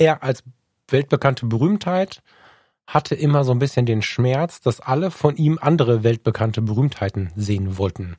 [0.00, 0.42] er als
[0.88, 2.22] weltbekannte Berühmtheit
[2.86, 7.78] hatte immer so ein bisschen den Schmerz, dass alle von ihm andere weltbekannte Berühmtheiten sehen
[7.78, 8.16] wollten.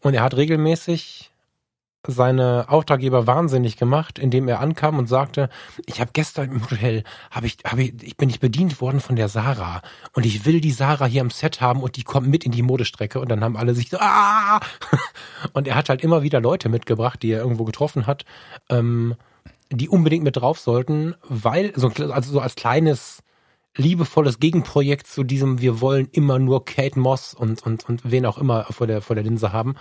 [0.00, 1.30] Und er hat regelmäßig
[2.06, 5.48] seine Auftraggeber wahnsinnig gemacht, indem er ankam und sagte,
[5.86, 9.16] ich habe gestern im Hotel, hab ich, hab ich, ich bin nicht bedient worden von
[9.16, 9.80] der Sarah
[10.12, 12.60] und ich will die Sarah hier am Set haben und die kommt mit in die
[12.60, 14.60] Modestrecke und dann haben alle sich so, ah!
[15.52, 18.24] Und er hat halt immer wieder Leute mitgebracht, die er irgendwo getroffen hat,
[18.70, 19.14] ähm,
[19.76, 23.22] die unbedingt mit drauf sollten, weil, so, also so als kleines
[23.76, 28.38] liebevolles Gegenprojekt zu diesem, wir wollen immer nur Kate Moss und, und, und wen auch
[28.38, 29.74] immer vor der, vor der Linse haben.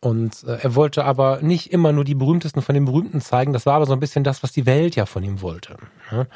[0.00, 3.52] Und äh, er wollte aber nicht immer nur die berühmtesten von den Berühmten zeigen.
[3.52, 5.76] Das war aber so ein bisschen das, was die Welt ja von ihm wollte.
[6.10, 6.28] Ne?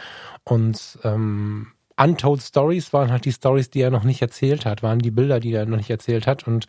[0.44, 5.00] Und ähm, Untold Stories waren halt die Stories, die er noch nicht erzählt hat, waren
[5.00, 6.46] die Bilder, die er noch nicht erzählt hat.
[6.46, 6.66] Und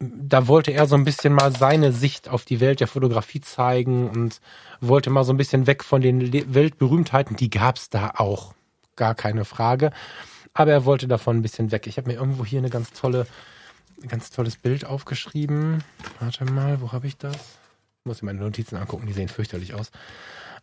[0.00, 4.08] da wollte er so ein bisschen mal seine Sicht auf die Welt der Fotografie zeigen
[4.08, 4.40] und
[4.80, 7.36] wollte mal so ein bisschen weg von den Weltberühmtheiten.
[7.36, 8.54] Die gab's da auch,
[8.96, 9.92] gar keine Frage.
[10.54, 11.86] Aber er wollte davon ein bisschen weg.
[11.86, 13.26] Ich habe mir irgendwo hier eine ganz tolle,
[14.08, 15.84] ganz tolles Bild aufgeschrieben.
[16.18, 17.36] Warte mal, wo habe ich das?
[17.36, 19.90] Ich muss mir meine Notizen angucken, die sehen fürchterlich aus.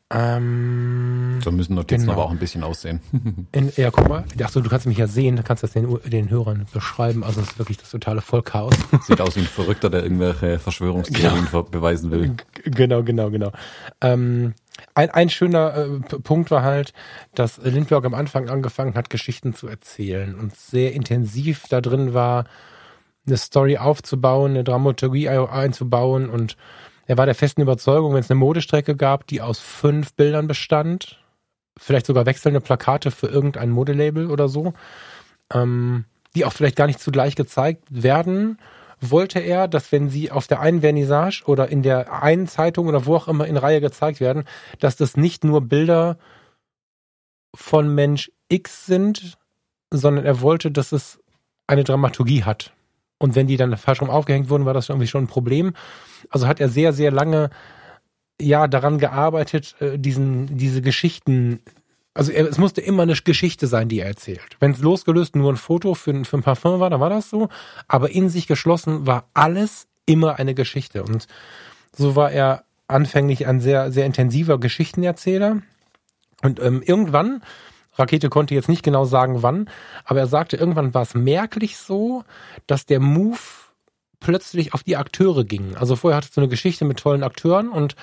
[0.09, 2.13] Ähm, so müssen Notizen genau.
[2.13, 3.01] aber auch ein bisschen aussehen.
[3.51, 4.23] In, ja, guck mal.
[4.41, 7.25] Achso, du kannst mich ja sehen, du kannst das den, den Hörern beschreiben.
[7.25, 8.73] Also es ist wirklich das totale Vollchaos.
[9.01, 11.63] Sieht aus wie ein Verrückter, der irgendwelche Verschwörungstheorien genau.
[11.63, 12.35] beweisen will.
[12.63, 13.51] Genau, genau, genau.
[13.99, 14.53] Ähm,
[14.93, 16.93] ein, ein schöner äh, Punkt war halt,
[17.35, 22.45] dass Lindbergh am Anfang angefangen hat, Geschichten zu erzählen und sehr intensiv da drin war,
[23.25, 26.55] eine Story aufzubauen, eine Dramaturgie einzubauen und
[27.07, 31.19] er war der festen Überzeugung, wenn es eine Modestrecke gab, die aus fünf Bildern bestand,
[31.77, 34.73] vielleicht sogar wechselnde Plakate für irgendein Modelabel oder so,
[35.53, 36.03] ähm,
[36.35, 38.59] die auch vielleicht gar nicht zugleich gezeigt werden,
[38.99, 43.05] wollte er, dass wenn sie auf der einen Vernissage oder in der einen Zeitung oder
[43.05, 44.43] wo auch immer in Reihe gezeigt werden,
[44.79, 46.17] dass das nicht nur Bilder
[47.55, 49.37] von Mensch X sind,
[49.91, 51.19] sondern er wollte, dass es
[51.67, 52.73] eine Dramaturgie hat.
[53.19, 55.73] Und wenn die dann falsch rum aufgehängt wurden, war das irgendwie schon ein Problem.
[56.29, 57.49] Also hat er sehr, sehr lange
[58.39, 61.59] ja daran gearbeitet, äh, diesen, diese Geschichten.
[62.13, 64.57] Also er, es musste immer eine Geschichte sein, die er erzählt.
[64.59, 67.49] Wenn es losgelöst nur ein Foto für, für ein Parfum war, dann war das so.
[67.87, 71.03] Aber in sich geschlossen war alles immer eine Geschichte.
[71.03, 71.27] Und
[71.95, 75.61] so war er anfänglich ein sehr, sehr intensiver Geschichtenerzähler.
[76.43, 77.41] Und ähm, irgendwann
[77.97, 79.69] Rakete konnte jetzt nicht genau sagen, wann,
[80.05, 82.23] aber er sagte, irgendwann war es merklich so,
[82.67, 83.39] dass der Move
[84.19, 85.75] plötzlich auf die Akteure ging.
[85.75, 87.95] Also vorher hatte es so eine Geschichte mit tollen Akteuren und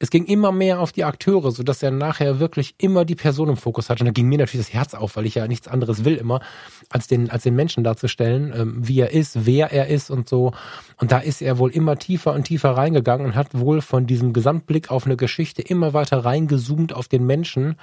[0.00, 3.48] es ging immer mehr auf die Akteure, so dass er nachher wirklich immer die Person
[3.48, 4.02] im Fokus hatte.
[4.02, 6.40] Und da ging mir natürlich das Herz auf, weil ich ja nichts anderes will immer,
[6.88, 10.52] als den, als den Menschen darzustellen, ähm, wie er ist, wer er ist und so.
[10.98, 14.32] Und da ist er wohl immer tiefer und tiefer reingegangen und hat wohl von diesem
[14.32, 17.76] Gesamtblick auf eine Geschichte immer weiter reingezoomt auf den Menschen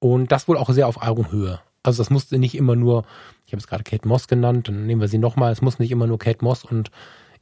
[0.00, 1.60] und das wohl auch sehr auf Augenhöhe.
[1.82, 3.04] Also das musste nicht immer nur,
[3.46, 5.90] ich habe es gerade Kate Moss genannt, dann nehmen wir sie nochmal, es muss nicht
[5.90, 6.90] immer nur Kate Moss und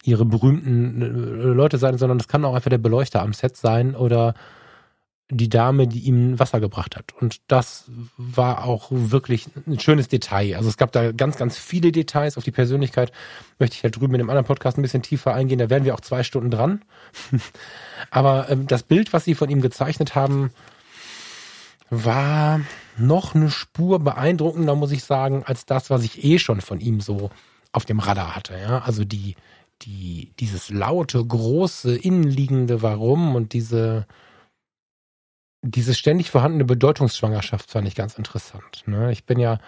[0.05, 1.07] ihre berühmten äh,
[1.53, 4.35] Leute sein, sondern es kann auch einfach der Beleuchter am Set sein oder
[5.29, 7.13] die Dame, die ihm Wasser gebracht hat.
[7.21, 10.57] Und das war auch wirklich ein schönes Detail.
[10.57, 12.39] Also es gab da ganz, ganz viele Details.
[12.39, 13.11] Auf die Persönlichkeit
[13.59, 15.59] möchte ich halt drüben in dem anderen Podcast ein bisschen tiefer eingehen.
[15.59, 16.83] Da werden wir auch zwei Stunden dran.
[18.11, 20.51] Aber ähm, das Bild, was sie von ihm gezeichnet haben,
[21.91, 22.61] war
[22.97, 27.01] noch eine Spur beeindruckender, muss ich sagen, als das, was ich eh schon von ihm
[27.01, 27.31] so
[27.73, 28.59] auf dem Radar hatte.
[28.59, 29.37] Ja, also die,
[29.83, 34.07] die, dieses laute, große, innenliegende Warum und diese,
[35.63, 38.83] diese ständig vorhandene Bedeutungsschwangerschaft fand ich ganz interessant.
[38.87, 39.13] Ne?
[39.13, 39.59] Ich bin ja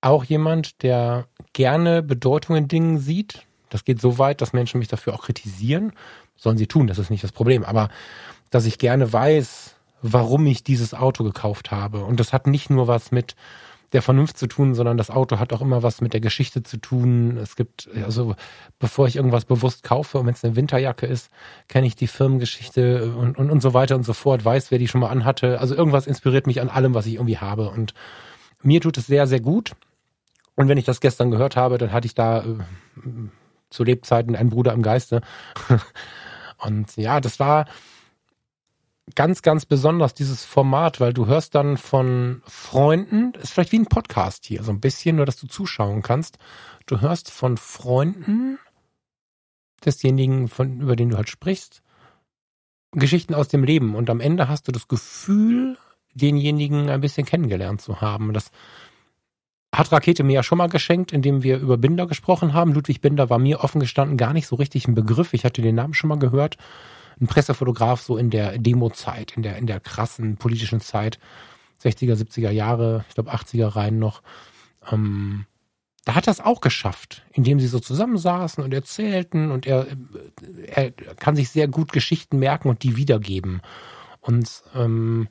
[0.00, 3.46] auch jemand, der gerne Bedeutung in Dingen sieht.
[3.68, 5.92] Das geht so weit, dass Menschen mich dafür auch kritisieren.
[6.36, 7.64] Sollen sie tun, das ist nicht das Problem.
[7.64, 7.88] Aber
[8.50, 9.71] dass ich gerne weiß,
[10.02, 12.04] warum ich dieses Auto gekauft habe.
[12.04, 13.36] Und das hat nicht nur was mit
[13.92, 16.78] der Vernunft zu tun, sondern das Auto hat auch immer was mit der Geschichte zu
[16.78, 17.36] tun.
[17.36, 18.34] Es gibt, also
[18.78, 21.30] bevor ich irgendwas bewusst kaufe, und wenn es eine Winterjacke ist,
[21.68, 24.88] kenne ich die Firmengeschichte und, und, und so weiter und so fort, weiß, wer die
[24.88, 25.60] schon mal anhatte.
[25.60, 27.68] Also irgendwas inspiriert mich an allem, was ich irgendwie habe.
[27.68, 27.92] Und
[28.62, 29.72] mir tut es sehr, sehr gut.
[30.54, 32.44] Und wenn ich das gestern gehört habe, dann hatte ich da äh,
[33.68, 35.20] zu Lebzeiten einen Bruder im Geiste.
[36.58, 37.66] und ja, das war,
[39.14, 43.86] ganz, ganz besonders, dieses Format, weil du hörst dann von Freunden, ist vielleicht wie ein
[43.86, 46.38] Podcast hier, so ein bisschen, nur dass du zuschauen kannst.
[46.86, 48.58] Du hörst von Freunden
[49.84, 51.82] desjenigen, von, über den du halt sprichst,
[52.92, 53.94] Geschichten aus dem Leben.
[53.94, 55.76] Und am Ende hast du das Gefühl,
[56.14, 58.32] denjenigen ein bisschen kennengelernt zu haben.
[58.32, 58.50] Das
[59.74, 62.72] hat Rakete mir ja schon mal geschenkt, indem wir über Binder gesprochen haben.
[62.72, 65.32] Ludwig Binder war mir offen gestanden gar nicht so richtig ein Begriff.
[65.32, 66.58] Ich hatte den Namen schon mal gehört
[67.22, 71.18] ein Pressefotograf so in der Demo-Zeit, in der, in der krassen politischen Zeit,
[71.82, 74.22] 60er, 70er Jahre, ich glaube 80er rein noch.
[74.90, 75.46] Ähm,
[76.04, 79.86] da hat er es auch geschafft, indem sie so zusammensaßen und erzählten und er,
[80.66, 83.62] er kann sich sehr gut Geschichten merken und die wiedergeben.
[84.20, 85.28] Und ähm,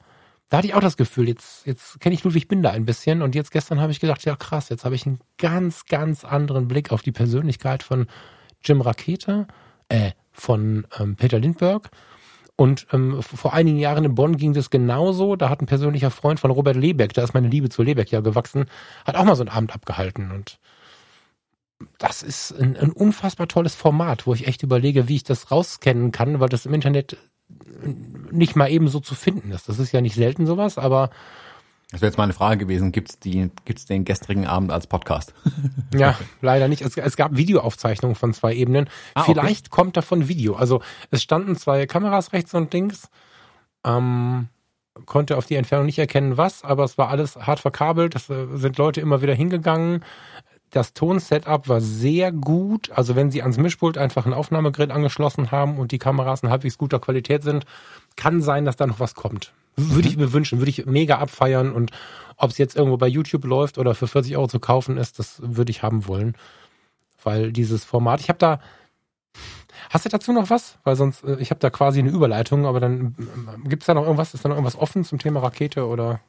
[0.50, 3.36] da hatte ich auch das Gefühl, jetzt, jetzt kenne ich Ludwig Binder ein bisschen und
[3.36, 6.92] jetzt gestern habe ich gedacht, ja krass, jetzt habe ich einen ganz, ganz anderen Blick
[6.92, 8.08] auf die Persönlichkeit von
[8.64, 9.48] Jim Rakete,
[9.90, 11.90] äh, von ähm, Peter Lindbergh.
[12.56, 15.36] Und ähm, vor einigen Jahren in Bonn ging das genauso.
[15.36, 18.22] Da hat ein persönlicher Freund von Robert Lebeck, da ist meine Liebe zu Lebeck ja
[18.22, 18.66] gewachsen,
[19.06, 20.32] hat auch mal so einen Abend abgehalten.
[20.32, 20.60] Und
[21.98, 26.12] das ist ein, ein unfassbar tolles Format, wo ich echt überlege, wie ich das rausscannen
[26.12, 27.18] kann, weil das im Internet
[28.32, 29.68] nicht mal eben so zu finden ist.
[29.68, 31.10] Das ist ja nicht selten sowas, aber
[31.92, 35.34] das wäre jetzt meine Frage gewesen, gibt's die, gibt's den gestrigen Abend als Podcast?
[35.94, 36.82] ja, leider nicht.
[36.82, 38.90] Es, es, gab Videoaufzeichnungen von zwei Ebenen.
[39.14, 39.76] Ah, Vielleicht okay.
[39.76, 40.56] kommt davon Video.
[40.56, 43.10] Also es standen zwei Kameras rechts und links.
[43.86, 44.48] Ähm,
[45.06, 48.16] konnte auf die Entfernung nicht erkennen, was, aber es war alles hart verkabelt.
[48.16, 50.06] Es äh, sind Leute immer wieder hingegangen.
[50.70, 52.90] Das Tonsetup war sehr gut.
[52.92, 56.78] Also wenn Sie ans Mischpult einfach ein Aufnahmegerät angeschlossen haben und die Kameras in halbwegs
[56.78, 57.66] guter Qualität sind,
[58.16, 59.52] kann sein, dass da noch was kommt.
[59.76, 61.92] Würde ich mir wünschen, würde ich mega abfeiern und
[62.38, 65.42] ob es jetzt irgendwo bei YouTube läuft oder für 40 Euro zu kaufen ist, das
[65.44, 66.36] würde ich haben wollen.
[67.24, 68.60] Weil dieses Format, ich habe da,
[69.90, 70.78] hast du dazu noch was?
[70.84, 73.94] Weil sonst, äh, ich habe da quasi eine Überleitung, aber dann äh, gibt es da
[73.94, 76.20] noch irgendwas, ist da noch irgendwas offen zum Thema Rakete oder?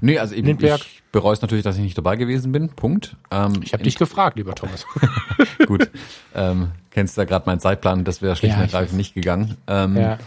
[0.00, 0.80] Nee, also eben, Lindberg.
[0.80, 2.70] ich bereue es natürlich, dass ich nicht dabei gewesen bin.
[2.70, 3.16] Punkt.
[3.30, 4.86] Ähm, ich habe dich gefragt, lieber Thomas.
[5.66, 5.90] Gut.
[6.34, 9.56] Ähm, kennst du da gerade meinen Zeitplan, das wäre schlicht und ergreifend nicht gegangen.
[9.66, 10.18] Ähm, ja.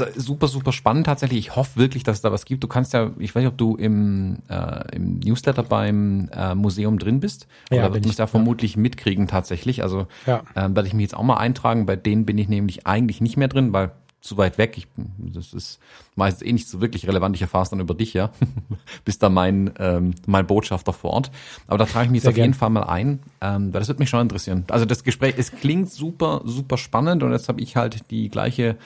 [0.00, 1.38] Also super, super spannend tatsächlich.
[1.38, 2.62] Ich hoffe wirklich, dass es da was gibt.
[2.62, 6.98] Du kannst ja, ich weiß nicht, ob du im, äh, im Newsletter beim äh, Museum
[6.98, 7.46] drin bist.
[7.70, 8.80] Ja, oder wird mich da vermutlich ja.
[8.80, 9.82] mitkriegen tatsächlich.
[9.82, 10.42] Also ja.
[10.54, 11.86] äh, werde ich mich jetzt auch mal eintragen.
[11.86, 13.92] Bei denen bin ich nämlich eigentlich nicht mehr drin, weil
[14.24, 14.78] zu weit weg.
[14.78, 15.78] Ich, das ist
[16.16, 17.36] meistens eh nicht so wirklich relevant.
[17.36, 18.30] Ich erfahre es dann über dich, ja.
[19.04, 21.30] Bist da mein, ähm, mein Botschafter vor Ort.
[21.66, 22.46] Aber da trage ich mich jetzt auf gern.
[22.46, 24.64] jeden Fall mal ein, ähm, weil das wird mich schon interessieren.
[24.70, 28.76] Also das Gespräch, es klingt super, super spannend und jetzt habe ich halt die gleiche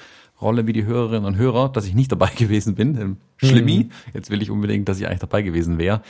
[0.40, 3.18] Rolle wie die Hörerinnen und Hörer, dass ich nicht dabei gewesen bin.
[3.37, 3.85] Schlimmi.
[3.85, 3.90] Mhm.
[4.14, 6.03] Jetzt will ich unbedingt, dass ich eigentlich dabei gewesen wäre.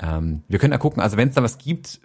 [0.00, 2.00] Ähm, wir können ja gucken, also wenn es da was gibt,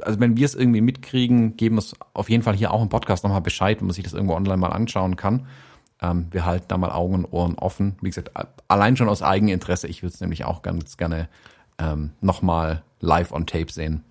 [0.00, 2.88] also wenn wir es irgendwie mitkriegen, geben wir es auf jeden Fall hier auch im
[2.88, 5.46] Podcast nochmal Bescheid, wenn man sich das irgendwo online mal anschauen kann.
[6.00, 7.96] Ähm, wir halten da mal Augen und Ohren offen.
[8.00, 8.30] Wie gesagt,
[8.68, 9.86] allein schon aus Eigeninteresse.
[9.86, 11.28] Ich würde es nämlich auch ganz gerne
[11.78, 14.04] ähm, nochmal live on Tape sehen.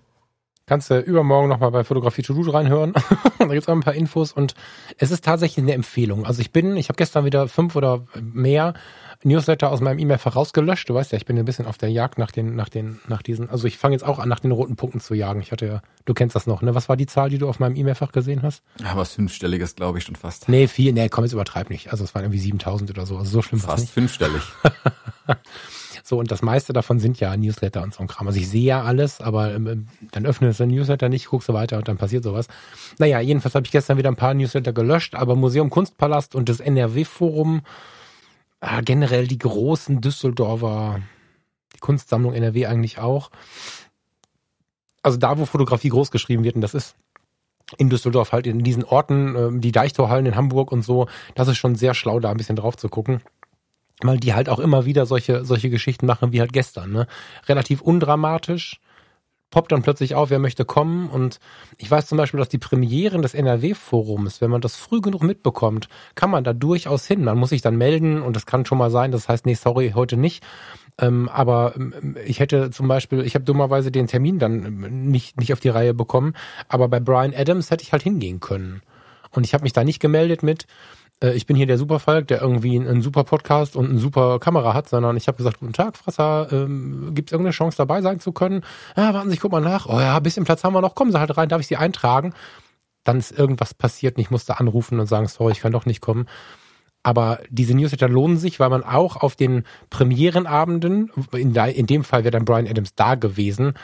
[0.72, 2.94] Kannst du übermorgen nochmal bei Fotografie to Do reinhören.
[3.38, 4.54] da gibt's auch ein paar Infos und
[4.96, 6.24] es ist tatsächlich eine Empfehlung.
[6.24, 8.72] Also ich bin, ich habe gestern wieder fünf oder mehr
[9.22, 10.88] Newsletter aus meinem E-Mail-Fach rausgelöscht.
[10.88, 13.20] Du weißt ja, ich bin ein bisschen auf der Jagd nach den, nach den, nach
[13.20, 15.42] diesen, also ich fange jetzt auch an, nach den roten Punkten zu jagen.
[15.42, 16.74] Ich hatte ja, du kennst das noch, ne?
[16.74, 18.62] Was war die Zahl, die du auf meinem E-Mail-Fach gesehen hast?
[18.80, 20.48] Ja, was fünfstelliges, glaube ich, schon fast.
[20.48, 21.92] Nee, viel, nee, komm, jetzt übertreib nicht.
[21.92, 23.18] Also es waren irgendwie 7000 oder so.
[23.18, 24.40] Also so schlimm Fast fünfstellig.
[26.12, 28.26] So, und das meiste davon sind ja Newsletter und so ein Kram.
[28.26, 31.54] Also ich sehe ja alles, aber ähm, dann öffnest du den Newsletter nicht, guckst du
[31.54, 32.48] weiter und dann passiert sowas.
[32.98, 36.60] Naja, jedenfalls habe ich gestern wieder ein paar Newsletter gelöscht, aber Museum Kunstpalast und das
[36.60, 37.62] NRW-Forum,
[38.60, 41.00] äh, generell die großen Düsseldorfer,
[41.74, 43.30] die Kunstsammlung NRW eigentlich auch.
[45.02, 46.94] Also da, wo Fotografie groß geschrieben wird, und das ist
[47.78, 51.56] in Düsseldorf halt in diesen Orten, äh, die Deichtorhallen in Hamburg und so, das ist
[51.56, 53.22] schon sehr schlau, da ein bisschen drauf zu gucken
[54.00, 56.92] weil die halt auch immer wieder solche, solche Geschichten machen wie halt gestern.
[56.92, 57.06] Ne?
[57.48, 58.80] Relativ undramatisch,
[59.50, 61.08] poppt dann plötzlich auf, wer möchte kommen.
[61.08, 61.38] Und
[61.76, 65.88] ich weiß zum Beispiel, dass die Premieren des NRW-Forums, wenn man das früh genug mitbekommt,
[66.16, 67.22] kann man da durchaus hin.
[67.22, 69.92] Man muss sich dann melden und das kann schon mal sein, das heißt, nee, sorry,
[69.94, 70.42] heute nicht.
[70.98, 75.38] Ähm, aber ähm, ich hätte zum Beispiel, ich habe dummerweise den Termin dann ähm, nicht,
[75.38, 76.34] nicht auf die Reihe bekommen,
[76.68, 78.82] aber bei Brian Adams hätte ich halt hingehen können.
[79.30, 80.66] Und ich habe mich da nicht gemeldet mit,
[81.22, 84.74] äh, ich bin hier der Superfalk, der irgendwie einen, super Podcast und eine super Kamera
[84.74, 88.20] hat, sondern ich habe gesagt, guten Tag, Frasser, ähm, gibt es irgendeine Chance dabei sein
[88.20, 88.62] zu können?
[88.96, 89.86] Ja, warten Sie, ich guck mal nach.
[89.86, 91.76] Oh ja, ein bisschen Platz haben wir noch, kommen Sie halt rein, darf ich Sie
[91.76, 92.34] eintragen?
[93.04, 96.00] Dann ist irgendwas passiert und ich musste anrufen und sagen, sorry, ich kann doch nicht
[96.00, 96.26] kommen.
[97.02, 102.22] Aber diese Newsletter lohnen sich, weil man auch auf den Premierenabenden, in, in dem Fall
[102.22, 103.74] wäre dann Brian Adams da gewesen,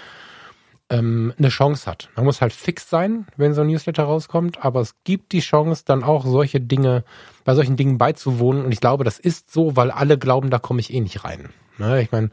[0.90, 2.08] ähm, eine Chance hat.
[2.16, 5.82] Man muss halt fix sein, wenn so ein Newsletter rauskommt, aber es gibt die Chance,
[5.84, 7.04] dann auch solche Dinge,
[7.44, 8.64] bei solchen Dingen beizuwohnen.
[8.64, 11.50] Und ich glaube, das ist so, weil alle glauben, da komme ich eh nicht rein.
[11.76, 12.00] Ne?
[12.00, 12.30] Ich meine,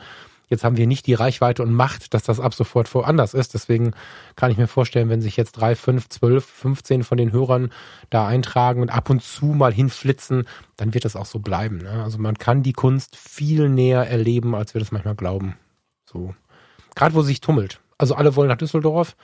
[0.47, 3.53] jetzt haben wir nicht die Reichweite und Macht, dass das ab sofort woanders ist.
[3.53, 3.93] Deswegen
[4.35, 7.71] kann ich mir vorstellen, wenn sich jetzt drei, fünf, zwölf, 15 von den Hörern
[8.09, 10.47] da eintragen und ab und zu mal hinflitzen,
[10.77, 11.79] dann wird das auch so bleiben.
[11.79, 12.03] Ne?
[12.03, 15.57] Also man kann die Kunst viel näher erleben, als wir das manchmal glauben.
[16.05, 16.33] So.
[16.95, 17.81] Gerade wo sie sich tummelt.
[17.97, 19.15] Also alle wollen nach Düsseldorf.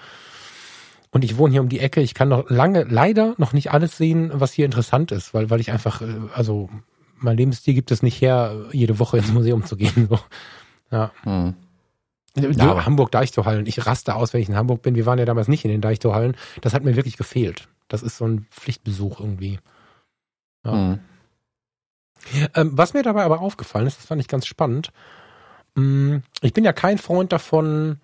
[1.12, 2.02] Und ich wohne hier um die Ecke.
[2.02, 5.60] Ich kann noch lange, leider noch nicht alles sehen, was hier interessant ist, weil, weil
[5.60, 6.70] ich einfach, äh, also
[7.18, 10.08] mein Lebensstil gibt es nicht her, jede Woche ins Museum zu gehen.
[10.10, 10.20] So.
[10.90, 11.12] Ja.
[11.24, 11.56] Hm.
[12.36, 13.66] Ja, Hamburg Deichtorhallen.
[13.66, 14.96] Ich raste aus, wenn ich in Hamburg bin.
[14.96, 16.38] Wir waren ja damals nicht in den Deichtorhallen.
[16.62, 17.68] Das hat mir wirklich gefehlt.
[17.90, 19.60] Das ist so ein Pflichtbesuch irgendwie.
[20.64, 20.72] Ja.
[20.72, 21.00] Hm.
[22.56, 24.92] Ähm, was mir dabei aber aufgefallen ist, das fand ich ganz spannend.
[25.76, 28.00] Hm, ich bin ja kein Freund davon,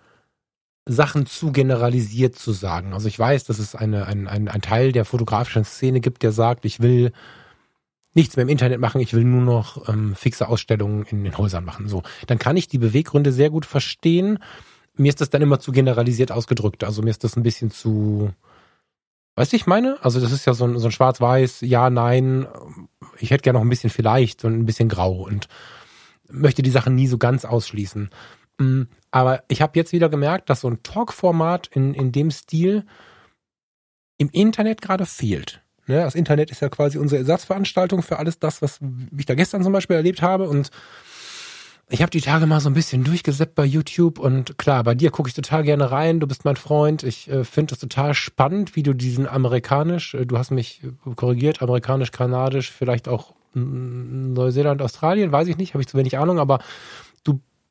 [0.88, 2.94] Sachen zu generalisiert zu sagen.
[2.94, 6.32] Also ich weiß, dass es eine, ein, ein, ein Teil der fotografischen Szene gibt, der
[6.32, 7.12] sagt, ich will
[8.14, 11.64] nichts mehr im Internet machen, ich will nur noch ähm, fixe Ausstellungen in den Häusern
[11.64, 11.88] machen.
[11.88, 14.38] So, dann kann ich die Beweggründe sehr gut verstehen.
[14.96, 16.82] Mir ist das dann immer zu generalisiert ausgedrückt.
[16.82, 18.30] Also mir ist das ein bisschen zu,
[19.36, 19.98] weißt du, ich meine?
[20.02, 22.48] Also das ist ja so ein, so ein Schwarz-Weiß, ja, nein.
[23.20, 25.48] Ich hätte gerne noch ein bisschen vielleicht, so ein bisschen grau und
[26.30, 28.10] möchte die Sachen nie so ganz ausschließen.
[28.58, 32.84] Mm, aber ich habe jetzt wieder gemerkt, dass so ein Talk-Format in, in dem Stil
[34.18, 35.62] im Internet gerade fehlt.
[35.86, 38.78] Ne, das Internet ist ja quasi unsere Ersatzveranstaltung für alles das, was
[39.16, 40.48] ich da gestern zum Beispiel erlebt habe.
[40.48, 40.70] Und
[41.88, 45.10] ich habe die Tage mal so ein bisschen durchgesäppt bei YouTube und klar, bei dir
[45.10, 46.20] gucke ich total gerne rein.
[46.20, 47.04] Du bist mein Freund.
[47.04, 50.82] Ich äh, finde es total spannend, wie du diesen amerikanisch, äh, du hast mich
[51.16, 56.38] korrigiert, amerikanisch, kanadisch, vielleicht auch Neuseeland, Australien, weiß ich nicht, habe ich zu wenig Ahnung,
[56.38, 56.58] aber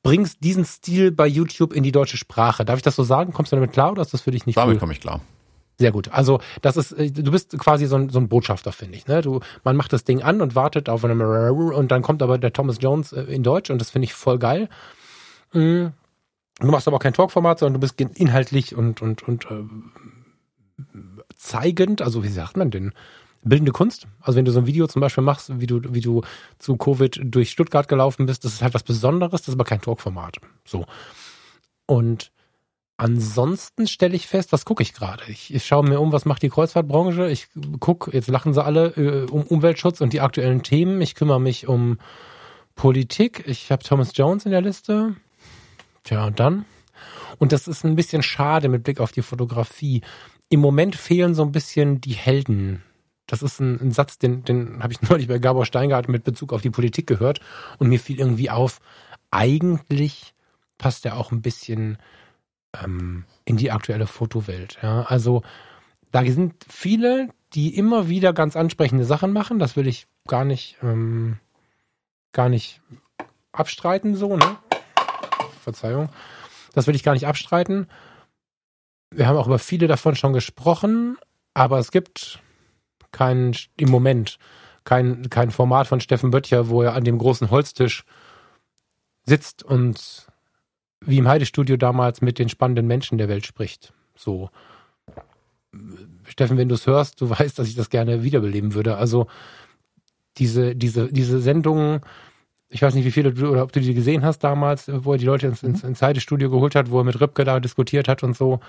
[0.07, 2.63] bringst diesen Stil bei YouTube in die deutsche Sprache.
[2.63, 3.33] Darf ich das so sagen?
[3.33, 4.79] Kommst du damit klar oder ist das für dich nicht Damit cool?
[4.79, 5.19] komme ich klar.
[5.77, 6.09] Sehr gut.
[6.13, 9.07] Also das ist, äh, du bist quasi so ein, so ein Botschafter, finde ich.
[9.07, 9.21] Ne?
[9.21, 12.53] Du, man macht das Ding an und wartet auf einem und dann kommt aber der
[12.53, 14.69] Thomas Jones in Deutsch und das finde ich voll geil.
[15.51, 15.91] Du
[16.61, 19.63] machst aber kein Talkformat, sondern du bist inhaltlich und und und äh,
[21.35, 22.01] zeigend.
[22.01, 22.93] Also wie sagt man denn?
[23.47, 24.07] Bildende Kunst.
[24.21, 26.21] Also wenn du so ein Video zum Beispiel machst, wie du, wie du
[26.57, 29.81] zu Covid durch Stuttgart gelaufen bist, das ist halt was Besonderes, das ist aber kein
[29.81, 30.37] Talkformat.
[30.65, 30.85] So.
[31.85, 32.31] Und
[32.97, 35.23] ansonsten stelle ich fest, was gucke ich gerade?
[35.27, 37.29] Ich, ich schaue mir um, was macht die Kreuzfahrtbranche.
[37.29, 37.47] Ich
[37.79, 41.01] gucke, jetzt lachen sie alle, äh, um Umweltschutz und die aktuellen Themen.
[41.01, 41.99] Ich kümmere mich um
[42.75, 43.43] Politik.
[43.47, 45.15] Ich habe Thomas Jones in der Liste.
[46.03, 46.65] Tja, und dann?
[47.39, 50.01] Und das ist ein bisschen schade mit Blick auf die Fotografie.
[50.49, 52.81] Im Moment fehlen so ein bisschen die Helden
[53.27, 56.53] das ist ein, ein Satz, den, den habe ich neulich bei Gabor Steingart mit Bezug
[56.53, 57.41] auf die Politik gehört
[57.77, 58.79] und mir fiel irgendwie auf,
[59.29, 60.33] eigentlich
[60.77, 61.97] passt er auch ein bisschen
[62.81, 64.79] ähm, in die aktuelle Fotowelt.
[64.81, 65.03] Ja?
[65.03, 65.43] Also
[66.11, 69.59] da sind viele, die immer wieder ganz ansprechende Sachen machen.
[69.59, 71.37] Das will ich gar nicht, ähm,
[72.31, 72.81] gar nicht
[73.51, 74.57] abstreiten, so, ne?
[75.61, 76.09] Verzeihung.
[76.73, 77.87] Das will ich gar nicht abstreiten.
[79.09, 81.17] Wir haben auch über viele davon schon gesprochen,
[81.53, 82.39] aber es gibt
[83.11, 84.37] kein, im Moment,
[84.83, 88.05] kein, kein Format von Steffen Böttcher, wo er an dem großen Holztisch
[89.25, 90.27] sitzt und
[91.01, 93.93] wie im Heidestudio damals mit den spannenden Menschen der Welt spricht.
[94.15, 94.49] So.
[96.25, 98.97] Steffen, wenn du es hörst, du weißt, dass ich das gerne wiederbeleben würde.
[98.97, 99.27] Also
[100.37, 102.01] diese, diese, diese Sendungen
[102.69, 105.17] Ich weiß nicht, wie viele du oder ob du die gesehen hast damals, wo er
[105.17, 108.23] die Leute ins, ins, ins Zeitstudio geholt hat, wo er mit Ripke da diskutiert hat
[108.23, 108.59] und so.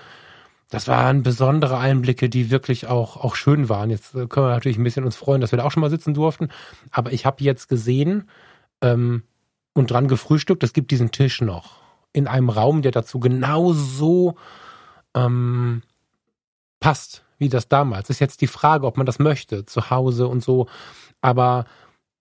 [0.69, 3.89] Das waren besondere Einblicke, die wirklich auch, auch schön waren.
[3.89, 6.13] Jetzt können wir natürlich ein bisschen uns freuen, dass wir da auch schon mal sitzen
[6.13, 6.49] durften.
[6.91, 8.29] Aber ich habe jetzt gesehen
[8.81, 9.23] ähm,
[9.73, 11.79] und dran gefrühstückt, es gibt diesen Tisch noch
[12.13, 14.35] in einem Raum, der dazu genau so
[15.15, 15.81] ähm,
[16.79, 18.11] passt, wie das damals.
[18.11, 20.67] Ist jetzt die Frage, ob man das möchte, zu Hause und so.
[21.21, 21.65] Aber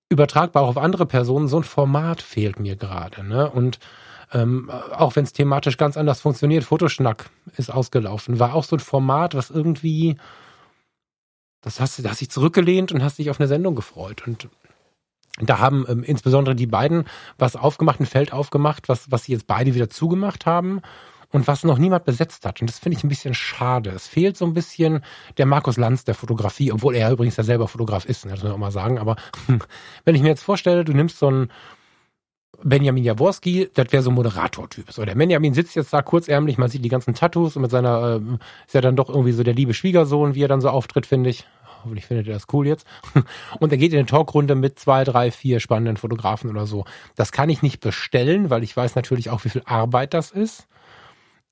[0.08, 3.24] übertragbar auch auf andere Personen, so ein Format fehlt mir gerade.
[3.24, 3.50] Ne?
[3.50, 3.78] Und
[4.32, 8.80] ähm, auch wenn es thematisch ganz anders funktioniert, Fotoschnack ist ausgelaufen, war auch so ein
[8.80, 10.16] Format, was irgendwie,
[11.62, 14.26] das hast du, hast dich zurückgelehnt und hast dich auf eine Sendung gefreut.
[14.26, 14.48] Und
[15.40, 17.04] da haben ähm, insbesondere die beiden
[17.38, 20.82] was aufgemacht, ein Feld aufgemacht, was, was sie jetzt beide wieder zugemacht haben
[21.30, 22.60] und was noch niemand besetzt hat.
[22.60, 23.90] Und das finde ich ein bisschen schade.
[23.90, 25.04] Es fehlt so ein bisschen
[25.36, 28.48] der Markus Lanz der Fotografie, obwohl er übrigens ja selber Fotograf ist, ne, das muss
[28.48, 28.98] man auch mal sagen.
[28.98, 29.16] Aber
[30.04, 31.50] wenn ich mir jetzt vorstelle, du nimmst so einen
[32.62, 34.90] Benjamin Jaworski, das wäre so ein Moderator-Typ.
[34.90, 38.16] So, der Benjamin sitzt jetzt da kurzärmlich, man sieht die ganzen Tattoos und mit seiner,
[38.16, 38.36] äh,
[38.66, 41.30] ist ja dann doch irgendwie so der liebe Schwiegersohn, wie er dann so auftritt, finde
[41.30, 41.46] ich.
[41.82, 42.86] Hoffentlich findet er das cool jetzt.
[43.60, 46.84] Und er geht in eine Talkrunde mit zwei, drei, vier spannenden Fotografen oder so.
[47.14, 50.66] Das kann ich nicht bestellen, weil ich weiß natürlich auch, wie viel Arbeit das ist.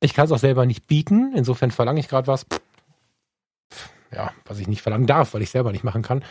[0.01, 1.33] Ich kann es auch selber nicht bieten.
[1.37, 2.45] Insofern verlange ich gerade was,
[4.13, 6.25] ja, was ich nicht verlangen darf, weil ich selber nicht machen kann.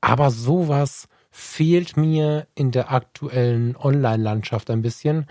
[0.00, 1.06] Aber sowas
[1.38, 5.28] fehlt mir in der aktuellen Online-Landschaft ein bisschen.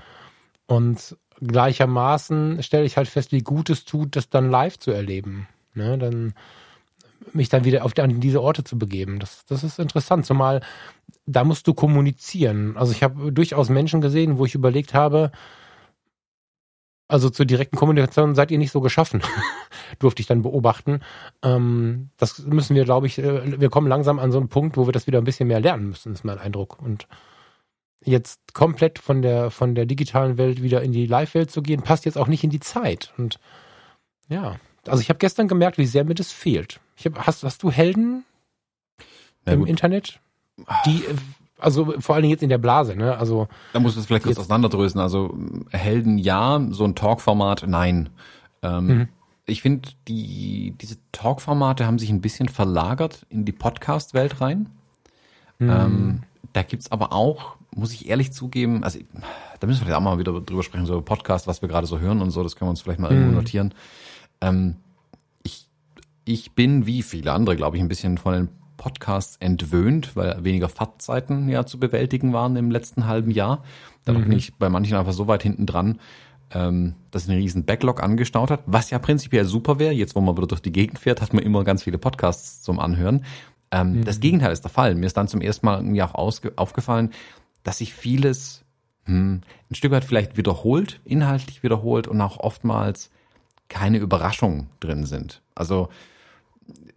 [0.66, 5.50] Und gleichermaßen stelle ich halt fest, wie gut es tut, das dann live zu erleben.
[5.74, 6.34] Ne, dann
[7.34, 9.20] mich dann wieder auf die, an diese Orte zu begeben.
[9.20, 10.62] Das, das ist interessant, zumal
[11.26, 12.78] da musst du kommunizieren.
[12.78, 15.32] Also ich habe durchaus Menschen gesehen, wo ich überlegt habe,
[17.08, 19.22] also zur direkten Kommunikation seid ihr nicht so geschaffen,
[20.00, 21.02] durfte ich dann beobachten.
[21.42, 24.88] Ähm, das müssen wir, glaube ich, äh, wir kommen langsam an so einen Punkt, wo
[24.88, 26.82] wir das wieder ein bisschen mehr lernen müssen, ist mein Eindruck.
[26.82, 27.08] Und
[28.04, 32.06] jetzt komplett von der, von der digitalen Welt wieder in die Live-Welt zu gehen, passt
[32.06, 33.14] jetzt auch nicht in die Zeit.
[33.18, 33.40] Und
[34.28, 36.80] ja, also ich habe gestern gemerkt, wie sehr mir das fehlt.
[36.96, 38.26] Ich hab, hast, hast du Helden
[39.46, 39.70] ja, im gut.
[39.70, 40.20] Internet,
[40.86, 41.16] die äh,
[41.60, 43.18] also vor allen Dingen jetzt in der Blase, ne?
[43.18, 45.02] Also da muss man es vielleicht kurz auseinanderdrösen.
[45.02, 45.38] Also
[45.72, 48.10] Helden ja, so ein Talk-Format nein.
[48.62, 49.08] Ähm, mhm.
[49.46, 54.70] Ich finde, die diese Talk-Formate haben sich ein bisschen verlagert in die Podcast-Welt rein.
[55.60, 55.70] Mhm.
[55.70, 59.00] Ähm, da gibt's aber auch, muss ich ehrlich zugeben, also
[59.60, 62.00] da müssen wir vielleicht auch mal wieder drüber sprechen, so Podcast, was wir gerade so
[62.00, 63.18] hören und so, das können wir uns vielleicht mal mhm.
[63.18, 63.74] irgendwo notieren.
[64.42, 64.76] Ähm,
[65.44, 65.68] ich,
[66.26, 68.50] ich bin wie viele andere, glaube ich, ein bisschen von den
[68.88, 73.66] Podcasts entwöhnt, weil weniger Fahrtzeiten ja zu bewältigen waren im letzten halben Jahr.
[74.06, 74.24] Da mhm.
[74.24, 76.00] bin ich bei manchen einfach so weit hinten dran,
[76.52, 79.92] ähm, dass ein riesen Backlog angestaut hat, was ja prinzipiell super wäre.
[79.92, 82.80] Jetzt, wo man wieder durch die Gegend fährt, hat man immer ganz viele Podcasts zum
[82.80, 83.26] Anhören.
[83.72, 84.06] Ähm, mhm.
[84.06, 84.96] Das Gegenteil ist der Fall.
[84.96, 87.12] Mir ist dann zum ersten Mal irgendwie auch aufgefallen,
[87.64, 88.64] dass sich vieles
[89.04, 93.12] hm, ein Stück weit vielleicht wiederholt, inhaltlich wiederholt und auch oftmals
[93.68, 95.42] keine Überraschungen drin sind.
[95.56, 95.90] Also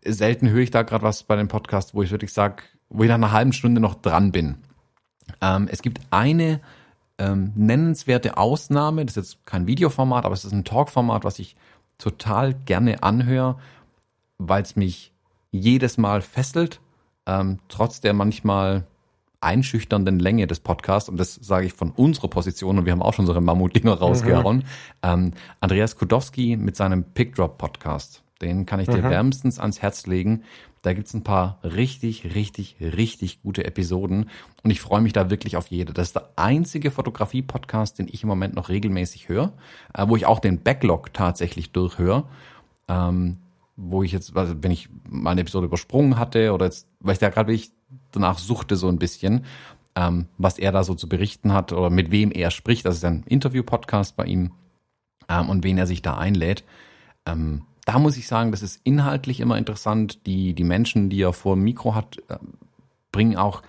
[0.05, 3.09] selten höre ich da gerade was bei dem Podcast, wo ich wirklich sage, wo ich
[3.09, 4.57] nach einer halben Stunde noch dran bin.
[5.41, 6.61] Ähm, es gibt eine
[7.19, 11.57] ähm, nennenswerte Ausnahme, das ist jetzt kein Videoformat, aber es ist ein Talkformat, was ich
[11.99, 13.59] total gerne anhöre,
[14.39, 15.13] weil es mich
[15.51, 16.81] jedes Mal fesselt,
[17.27, 18.87] ähm, trotz der manchmal
[19.41, 23.15] einschüchternden Länge des Podcasts, und das sage ich von unserer Position, und wir haben auch
[23.15, 24.65] schon eine Mammutdinger rausgehauen, mhm.
[25.03, 28.23] ähm, Andreas Kudowski mit seinem Pickdrop-Podcast.
[28.41, 29.11] Den kann ich dir mhm.
[29.11, 30.45] wärmstens ans Herz legen.
[30.83, 34.31] Da gibt's ein paar richtig, richtig, richtig gute Episoden
[34.63, 35.93] und ich freue mich da wirklich auf jede.
[35.93, 39.53] Das ist der einzige Fotografie-Podcast, den ich im Moment noch regelmäßig höre,
[39.93, 42.25] äh, wo ich auch den Backlog tatsächlich durchhöre.
[42.89, 43.37] Ähm,
[43.77, 47.19] wo ich jetzt, also wenn ich mal eine Episode übersprungen hatte oder jetzt, weil ich
[47.19, 47.73] da gerade wirklich
[48.13, 49.45] danach suchte so ein bisschen,
[49.97, 52.85] ähm, was er da so zu berichten hat oder mit wem er spricht.
[52.85, 54.53] Das ist ein Interview-Podcast bei ihm
[55.29, 56.65] ähm, und wen er sich da einlädt.
[57.27, 60.27] Ähm, da muss ich sagen, das ist inhaltlich immer interessant.
[60.27, 62.37] Die, die Menschen, die er vor dem Mikro hat, äh,
[63.13, 63.63] bringen auch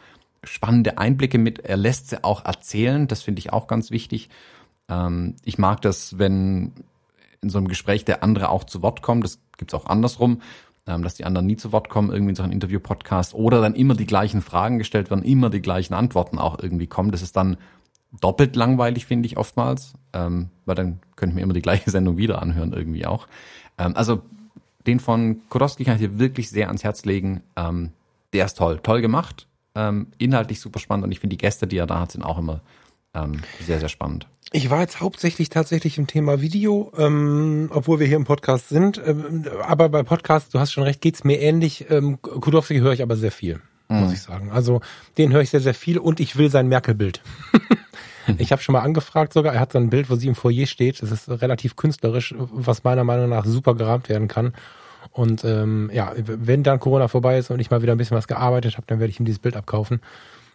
[0.43, 1.59] spannende Einblicke mit.
[1.59, 3.07] Er lässt sie auch erzählen.
[3.07, 4.29] Das finde ich auch ganz wichtig.
[4.89, 6.73] Ähm, ich mag das, wenn
[7.41, 9.23] in so einem Gespräch der andere auch zu Wort kommt.
[9.23, 10.41] Das gibt's auch andersrum,
[10.87, 13.33] ähm, dass die anderen nie zu Wort kommen, irgendwie in so einem Interview-Podcast.
[13.33, 17.11] Oder dann immer die gleichen Fragen gestellt werden, immer die gleichen Antworten auch irgendwie kommen.
[17.11, 17.57] Das ist dann
[18.19, 19.93] doppelt langweilig, finde ich oftmals.
[20.13, 23.27] Ähm, weil dann könnte ich mir immer die gleiche Sendung wieder anhören, irgendwie auch.
[23.81, 24.21] Ähm, also
[24.87, 27.41] den von Kodowski kann ich dir wirklich sehr ans Herz legen.
[27.55, 27.91] Ähm,
[28.33, 31.77] der ist toll, toll gemacht, ähm, inhaltlich super spannend und ich finde die Gäste, die
[31.77, 32.61] er da hat, sind auch immer
[33.13, 34.27] ähm, sehr, sehr spannend.
[34.53, 39.01] Ich war jetzt hauptsächlich tatsächlich im Thema Video, ähm, obwohl wir hier im Podcast sind.
[39.05, 41.89] Ähm, aber bei Podcasts, du hast schon recht, geht's mir ähnlich.
[41.89, 43.61] Ähm, Kudowski höre ich aber sehr viel.
[43.87, 44.13] muss mhm.
[44.13, 44.51] ich sagen.
[44.51, 44.81] Also
[45.17, 47.21] den höre ich sehr, sehr viel und ich will sein Merkel-Bild.
[48.37, 50.65] ich habe schon mal angefragt sogar, er hat so ein Bild, wo sie im Foyer
[50.65, 51.01] steht.
[51.01, 54.53] Das ist relativ künstlerisch, was meiner Meinung nach super gerahmt werden kann.
[55.11, 58.27] Und ähm, ja, wenn dann Corona vorbei ist und ich mal wieder ein bisschen was
[58.27, 60.01] gearbeitet habe, dann werde ich ihm dieses Bild abkaufen.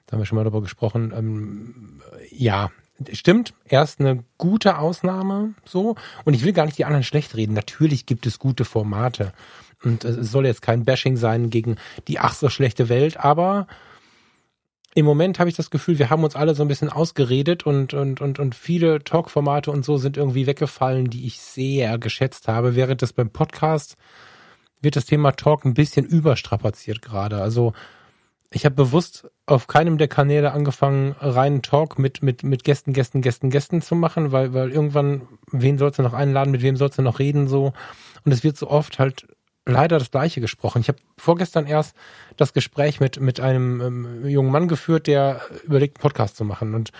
[0.06, 1.12] Da haben wir schon mal darüber gesprochen.
[1.16, 2.00] Ähm,
[2.30, 2.70] ja,
[3.12, 5.96] stimmt, erst eine gute Ausnahme so.
[6.24, 7.54] Und ich will gar nicht die anderen schlecht reden.
[7.54, 9.32] Natürlich gibt es gute Formate.
[9.84, 11.76] Und es soll jetzt kein Bashing sein gegen
[12.08, 13.66] die ach so schlechte Welt, aber
[14.96, 17.92] im Moment habe ich das Gefühl, wir haben uns alle so ein bisschen ausgeredet und,
[17.92, 22.76] und, und, und viele Talk-Formate und so sind irgendwie weggefallen, die ich sehr geschätzt habe,
[22.76, 23.98] während das beim Podcast
[24.80, 27.42] wird das Thema Talk ein bisschen überstrapaziert gerade.
[27.42, 27.74] Also
[28.50, 33.20] ich habe bewusst auf keinem der Kanäle angefangen, reinen Talk mit, mit, mit Gästen, Gästen,
[33.20, 36.96] Gästen, Gästen zu machen, weil, weil irgendwann, wen sollst du noch einladen, mit wem sollst
[36.96, 37.74] du noch reden, so.
[38.24, 39.26] Und es wird so oft halt
[39.66, 40.80] leider das Gleiche gesprochen.
[40.80, 41.94] Ich habe vorgestern erst
[42.36, 46.74] das Gespräch mit, mit einem ähm, jungen Mann geführt, der überlegt, einen Podcast zu machen.
[46.74, 46.92] Und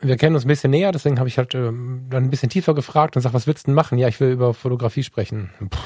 [0.00, 2.74] wir kennen uns ein bisschen näher, deswegen habe ich halt ähm, dann ein bisschen tiefer
[2.74, 3.98] gefragt und sag, was willst du denn machen?
[3.98, 5.50] Ja, ich will über Fotografie sprechen.
[5.70, 5.78] Puh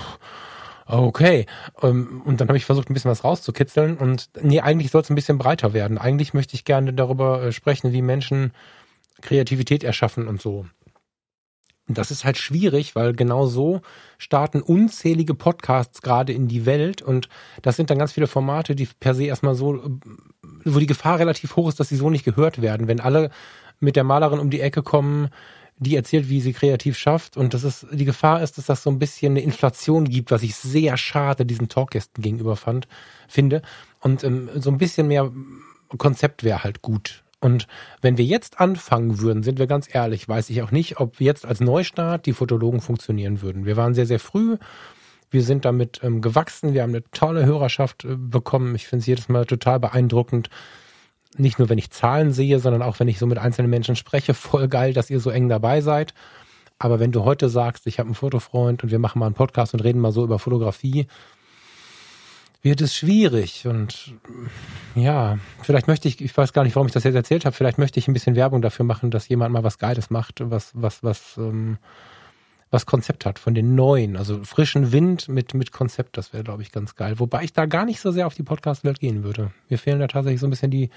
[0.86, 1.46] okay.
[1.82, 3.96] Ähm, und dann habe ich versucht, ein bisschen was rauszukitzeln.
[3.96, 5.98] Und nee, eigentlich soll es ein bisschen breiter werden.
[5.98, 8.52] Eigentlich möchte ich gerne darüber äh, sprechen, wie Menschen
[9.22, 10.66] Kreativität erschaffen und so.
[11.88, 13.80] Das ist halt schwierig, weil genau so
[14.18, 17.28] starten unzählige Podcasts gerade in die Welt und
[17.62, 19.98] das sind dann ganz viele Formate, die per se erstmal so,
[20.64, 22.88] wo die Gefahr relativ hoch ist, dass sie so nicht gehört werden.
[22.88, 23.30] Wenn alle
[23.78, 25.28] mit der Malerin um die Ecke kommen,
[25.78, 27.36] die erzählt, wie sie kreativ schafft.
[27.36, 30.42] Und das ist, die Gefahr ist, dass das so ein bisschen eine Inflation gibt, was
[30.42, 32.88] ich sehr schade diesen Talkgästen gegenüber fand,
[33.28, 33.62] finde.
[34.00, 35.30] Und ähm, so ein bisschen mehr
[35.98, 37.22] Konzept wäre halt gut.
[37.46, 37.68] Und
[38.00, 41.46] wenn wir jetzt anfangen würden, sind wir ganz ehrlich, weiß ich auch nicht, ob jetzt
[41.46, 43.66] als Neustart die Fotologen funktionieren würden.
[43.66, 44.56] Wir waren sehr, sehr früh.
[45.30, 46.74] Wir sind damit ähm, gewachsen.
[46.74, 48.74] Wir haben eine tolle Hörerschaft äh, bekommen.
[48.74, 50.50] Ich finde es jedes Mal total beeindruckend,
[51.36, 54.34] nicht nur wenn ich Zahlen sehe, sondern auch wenn ich so mit einzelnen Menschen spreche,
[54.34, 56.14] voll geil, dass ihr so eng dabei seid.
[56.80, 59.72] Aber wenn du heute sagst, ich habe einen Fotofreund und wir machen mal einen Podcast
[59.72, 61.06] und reden mal so über Fotografie,
[62.62, 63.66] wird es schwierig.
[63.66, 64.14] Und
[64.94, 67.78] ja, vielleicht möchte ich, ich weiß gar nicht, warum ich das jetzt erzählt habe, vielleicht
[67.78, 71.02] möchte ich ein bisschen Werbung dafür machen, dass jemand mal was Geiles macht, was, was,
[71.02, 71.78] was, ähm,
[72.70, 76.62] was Konzept hat von den neuen, also frischen Wind mit, mit Konzept, das wäre, glaube
[76.62, 77.18] ich, ganz geil.
[77.18, 79.52] Wobei ich da gar nicht so sehr auf die Podcast-Welt gehen würde.
[79.68, 80.90] Mir fehlen da tatsächlich so ein bisschen die,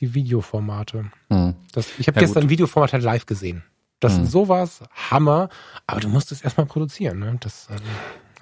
[0.00, 1.06] die Videoformate.
[1.30, 1.54] Mhm.
[1.72, 2.48] Das, ich habe ja, gestern gut.
[2.48, 3.62] ein Videoformat halt live gesehen.
[4.00, 4.26] Das mhm.
[4.26, 5.48] sowas Hammer,
[5.86, 7.18] aber du musst es erstmal produzieren.
[7.18, 7.36] Ne?
[7.40, 7.78] Das, ähm,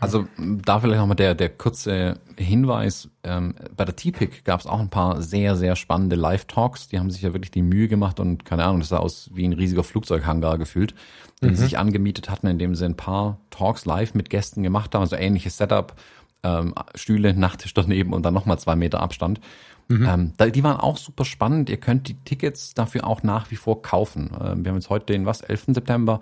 [0.04, 3.08] also da vielleicht nochmal der, der kurze Hinweis.
[3.22, 6.88] Ähm, bei der T-Pick gab es auch ein paar sehr, sehr spannende Live-Talks.
[6.88, 9.44] Die haben sich ja wirklich die Mühe gemacht und keine Ahnung, das sah aus wie
[9.44, 10.94] ein riesiger Flugzeughangar gefühlt,
[11.42, 11.56] den mhm.
[11.56, 15.02] sie sich angemietet hatten, indem sie ein paar Talks live mit Gästen gemacht haben.
[15.02, 15.94] Also ähnliches Setup,
[16.42, 19.40] ähm, Stühle, Nachttisch daneben und dann nochmal zwei Meter Abstand.
[19.88, 20.06] Mhm.
[20.08, 21.68] Ähm, da, die waren auch super spannend.
[21.68, 24.30] Ihr könnt die Tickets dafür auch nach wie vor kaufen.
[24.40, 25.66] Ähm, wir haben jetzt heute den, was, 11.
[25.68, 26.20] September.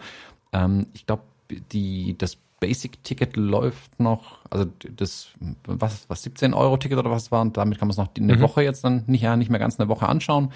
[0.53, 1.23] Ähm, ich glaube,
[1.73, 5.31] die, das Basic-Ticket läuft noch, also das,
[5.67, 8.37] was, was 17 Euro Ticket oder was war, und damit kann man es noch eine
[8.37, 8.41] mhm.
[8.41, 10.53] Woche jetzt dann nicht, ja, nicht mehr ganz eine Woche anschauen.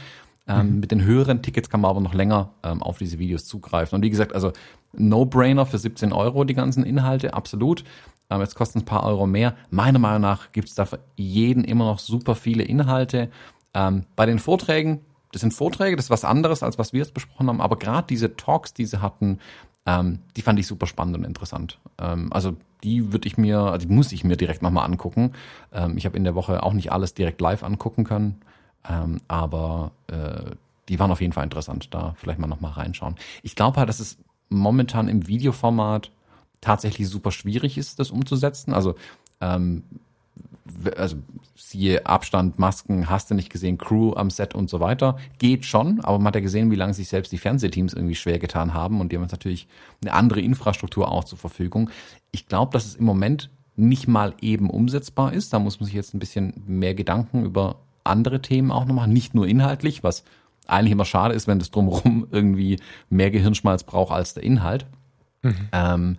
[0.47, 0.81] Ähm, mhm.
[0.81, 3.97] Mit den höheren Tickets kann man aber noch länger ähm, auf diese Videos zugreifen.
[3.97, 4.53] Und wie gesagt, also
[4.93, 7.83] No-Brainer für 17 Euro die ganzen Inhalte, absolut.
[8.31, 9.57] Ähm, jetzt kosten es ein paar Euro mehr.
[9.71, 13.31] Meiner Meinung nach gibt es da für jeden immer noch super viele Inhalte.
[13.75, 15.01] Ähm, bei den Vorträgen,
[15.33, 18.07] das sind Vorträge, das ist was anderes, als was wir jetzt besprochen haben, aber gerade
[18.07, 19.41] diese Talks, die sie hatten,
[19.87, 21.79] ähm, die fand ich super spannend und interessant.
[21.99, 25.33] Ähm, also die würde ich mir, also die muss ich mir direkt nochmal angucken.
[25.73, 28.41] Ähm, ich habe in der Woche auch nicht alles direkt live angucken können,
[28.89, 30.51] ähm, aber äh,
[30.89, 31.89] die waren auf jeden Fall interessant.
[31.95, 33.17] Da vielleicht mal nochmal reinschauen.
[33.43, 34.19] Ich glaube halt, dass es
[34.49, 36.11] momentan im Videoformat
[36.61, 38.73] tatsächlich super schwierig ist, das umzusetzen.
[38.73, 38.95] Also,
[39.41, 39.83] ähm,
[40.97, 41.17] also
[41.55, 45.17] siehe Abstand, Masken, hast du nicht gesehen, Crew am Set und so weiter.
[45.39, 48.39] Geht schon, aber man hat ja gesehen, wie lange sich selbst die Fernsehteams irgendwie schwer
[48.39, 49.67] getan haben und die haben jetzt natürlich
[50.03, 51.91] eine andere Infrastruktur auch zur Verfügung.
[52.31, 55.53] Ich glaube, dass es im Moment nicht mal eben umsetzbar ist.
[55.53, 59.13] Da muss man sich jetzt ein bisschen mehr Gedanken über andere Themen auch noch machen,
[59.13, 60.25] nicht nur inhaltlich, was
[60.67, 62.79] eigentlich immer schade ist, wenn das drumherum irgendwie
[63.11, 64.87] mehr Gehirnschmalz braucht als der Inhalt.
[65.43, 65.69] Mhm.
[65.73, 66.19] Ähm,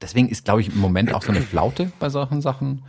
[0.00, 2.82] deswegen ist, glaube ich, im Moment auch so eine Flaute bei solchen Sachen.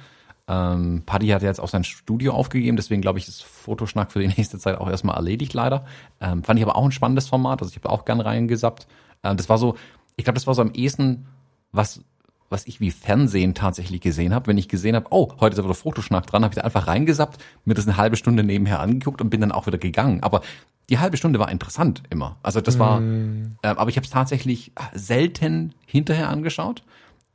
[0.49, 4.27] Ähm, Paddy hat jetzt auch sein Studio aufgegeben, deswegen glaube ich, ist Fotoschnack für die
[4.37, 5.85] nächste Zeit auch erstmal erledigt, leider.
[6.19, 8.87] Ähm, fand ich aber auch ein spannendes Format, also ich habe auch gern reingesappt.
[9.23, 9.75] Ähm, das war so,
[10.15, 11.27] ich glaube, das war so am ehesten,
[11.71, 12.01] was,
[12.49, 14.47] was ich wie Fernsehen tatsächlich gesehen habe.
[14.47, 16.87] Wenn ich gesehen habe, oh, heute ist aber der Fotoschnack dran, habe ich da einfach
[16.87, 20.23] reingesappt, mir das eine halbe Stunde nebenher angeguckt und bin dann auch wieder gegangen.
[20.23, 20.41] Aber
[20.89, 22.37] die halbe Stunde war interessant immer.
[22.41, 23.57] Also das war, mm.
[23.61, 26.81] äh, aber ich habe es tatsächlich selten hinterher angeschaut.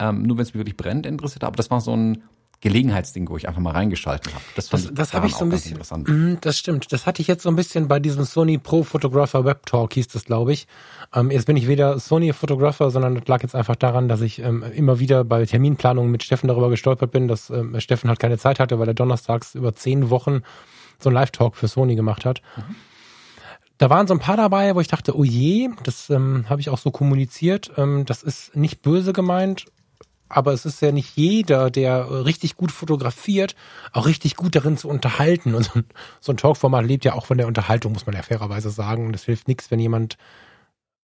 [0.00, 1.44] Ähm, nur wenn es mir wirklich brennend interessiert.
[1.44, 2.24] Aber das war so ein
[2.60, 4.44] Gelegenheitsding, wo ich einfach mal reingeschaltet habe.
[4.56, 5.72] Das, das, das habe ich so ein bisschen.
[5.72, 6.08] Interessant.
[6.08, 6.92] Mm, das stimmt.
[6.92, 10.08] Das hatte ich jetzt so ein bisschen bei diesem Sony Pro Photographer Web Talk, hieß
[10.08, 10.66] das, glaube ich.
[11.14, 14.38] Ähm, jetzt bin ich weder Sony Photographer, sondern das lag jetzt einfach daran, dass ich
[14.38, 18.38] ähm, immer wieder bei Terminplanungen mit Steffen darüber gestolpert bin, dass ähm, Steffen halt keine
[18.38, 20.42] Zeit hatte, weil er donnerstags über zehn Wochen
[20.98, 22.40] so ein Live-Talk für Sony gemacht hat.
[22.56, 22.76] Mhm.
[23.78, 26.70] Da waren so ein paar dabei, wo ich dachte, oh je, das ähm, habe ich
[26.70, 27.72] auch so kommuniziert.
[27.76, 29.66] Ähm, das ist nicht böse gemeint
[30.36, 33.54] aber es ist ja nicht jeder, der richtig gut fotografiert,
[33.92, 35.54] auch richtig gut darin zu unterhalten.
[35.54, 35.70] Und
[36.20, 39.06] so ein, Talkformat lebt ja auch von der Unterhaltung, muss man ja fairerweise sagen.
[39.06, 40.16] Und es hilft nichts, wenn jemand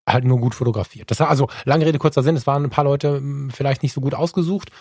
[0.07, 1.11] halt nur gut fotografiert.
[1.11, 2.35] Das war also lange Rede, kurzer Sinn.
[2.35, 4.71] Es waren ein paar Leute hm, vielleicht nicht so gut ausgesucht,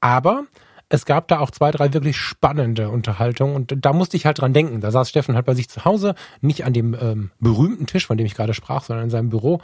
[0.00, 0.44] aber
[0.88, 4.52] es gab da auch zwei, drei wirklich spannende Unterhaltungen und da musste ich halt dran
[4.52, 4.80] denken.
[4.80, 8.16] Da saß Steffen halt bei sich zu Hause, nicht an dem ähm, berühmten Tisch, von
[8.16, 9.60] dem ich gerade sprach, sondern in seinem Büro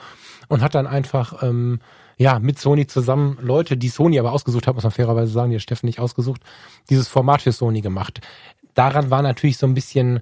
[0.48, 1.80] und hat dann einfach ähm,
[2.18, 5.56] ja, mit Sony zusammen Leute, die Sony aber ausgesucht hat, muss man fairerweise sagen, die
[5.56, 6.42] hat Steffen nicht ausgesucht,
[6.90, 8.20] dieses Format für Sony gemacht.
[8.74, 10.20] Daran war natürlich so ein bisschen,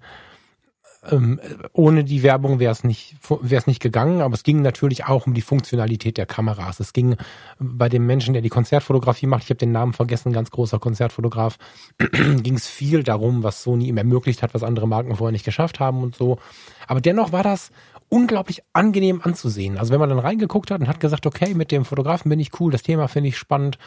[1.09, 1.41] ähm,
[1.73, 5.27] ohne die Werbung wäre es nicht, wäre es nicht gegangen, aber es ging natürlich auch
[5.27, 6.81] um die Funktionalität der Kameras.
[6.81, 7.17] Es ging
[7.59, 11.59] bei dem Menschen, der die Konzertfotografie macht, ich habe den Namen vergessen, ganz großer Konzertfotograf,
[11.99, 15.81] ging es viel darum, was Sony ihm ermöglicht hat, was andere Marken vorher nicht geschafft
[15.81, 16.39] haben und so.
[16.87, 17.71] Aber dennoch war das
[18.11, 19.79] unglaublich angenehm anzusehen.
[19.79, 22.61] Also wenn man dann reingeguckt hat und hat gesagt, okay, mit dem Fotografen bin ich
[22.61, 23.79] cool, das Thema finde ich spannend.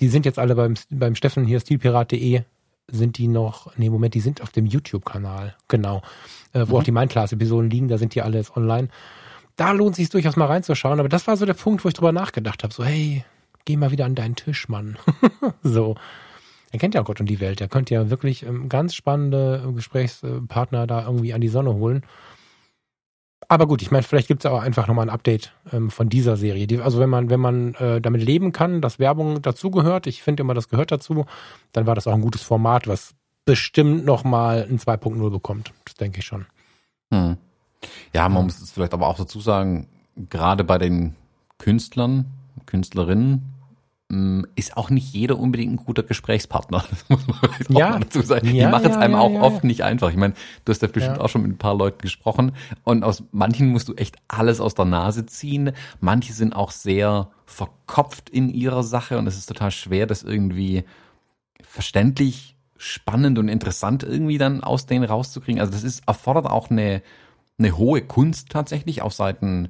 [0.00, 2.42] Die sind jetzt alle beim, beim Steffen hier, stilpirat.de,
[2.88, 6.02] sind die noch, nee, Moment, die sind auf dem YouTube-Kanal, genau,
[6.52, 6.80] äh, wo mhm.
[6.80, 8.88] auch die Mindclass-Episoden liegen, da sind die alle jetzt online.
[9.56, 12.12] Da lohnt sich durchaus mal reinzuschauen, aber das war so der Punkt, wo ich drüber
[12.12, 13.24] nachgedacht habe, so, hey,
[13.64, 14.98] geh mal wieder an deinen Tisch, Mann.
[15.62, 15.96] so.
[16.72, 17.60] Er kennt ja Gott und die Welt.
[17.60, 22.02] Er könnte ja wirklich ähm, ganz spannende Gesprächspartner da irgendwie an die Sonne holen.
[23.48, 26.36] Aber gut, ich meine, vielleicht gibt es auch einfach nochmal ein Update ähm, von dieser
[26.36, 26.66] Serie.
[26.66, 30.42] Die, also wenn man, wenn man äh, damit leben kann, dass Werbung dazugehört, ich finde
[30.42, 31.26] immer, das gehört dazu,
[31.72, 33.14] dann war das auch ein gutes Format, was
[33.44, 35.72] bestimmt nochmal ein 2.0 bekommt.
[35.84, 36.46] Das denke ich schon.
[37.12, 37.36] Hm.
[38.12, 41.14] Ja, man muss es vielleicht aber auch dazu sagen, gerade bei den
[41.58, 42.26] Künstlern,
[42.66, 43.55] Künstlerinnen,
[44.54, 46.84] ist auch nicht jeder unbedingt ein guter Gesprächspartner.
[46.90, 47.94] Das muss man ja.
[47.94, 48.46] auch dazu sagen.
[48.54, 50.10] Ja, Die machen es einem ja, auch oft nicht einfach.
[50.10, 50.34] Ich meine,
[50.64, 52.52] du hast ja bestimmt auch schon mit ein paar Leuten gesprochen
[52.84, 55.72] und aus manchen musst du echt alles aus der Nase ziehen.
[56.00, 60.84] Manche sind auch sehr verkopft in ihrer Sache und es ist total schwer, das irgendwie
[61.62, 65.60] verständlich, spannend und interessant irgendwie dann aus denen rauszukriegen.
[65.60, 67.02] Also das ist, erfordert auch eine,
[67.58, 69.68] eine hohe Kunst tatsächlich auf Seiten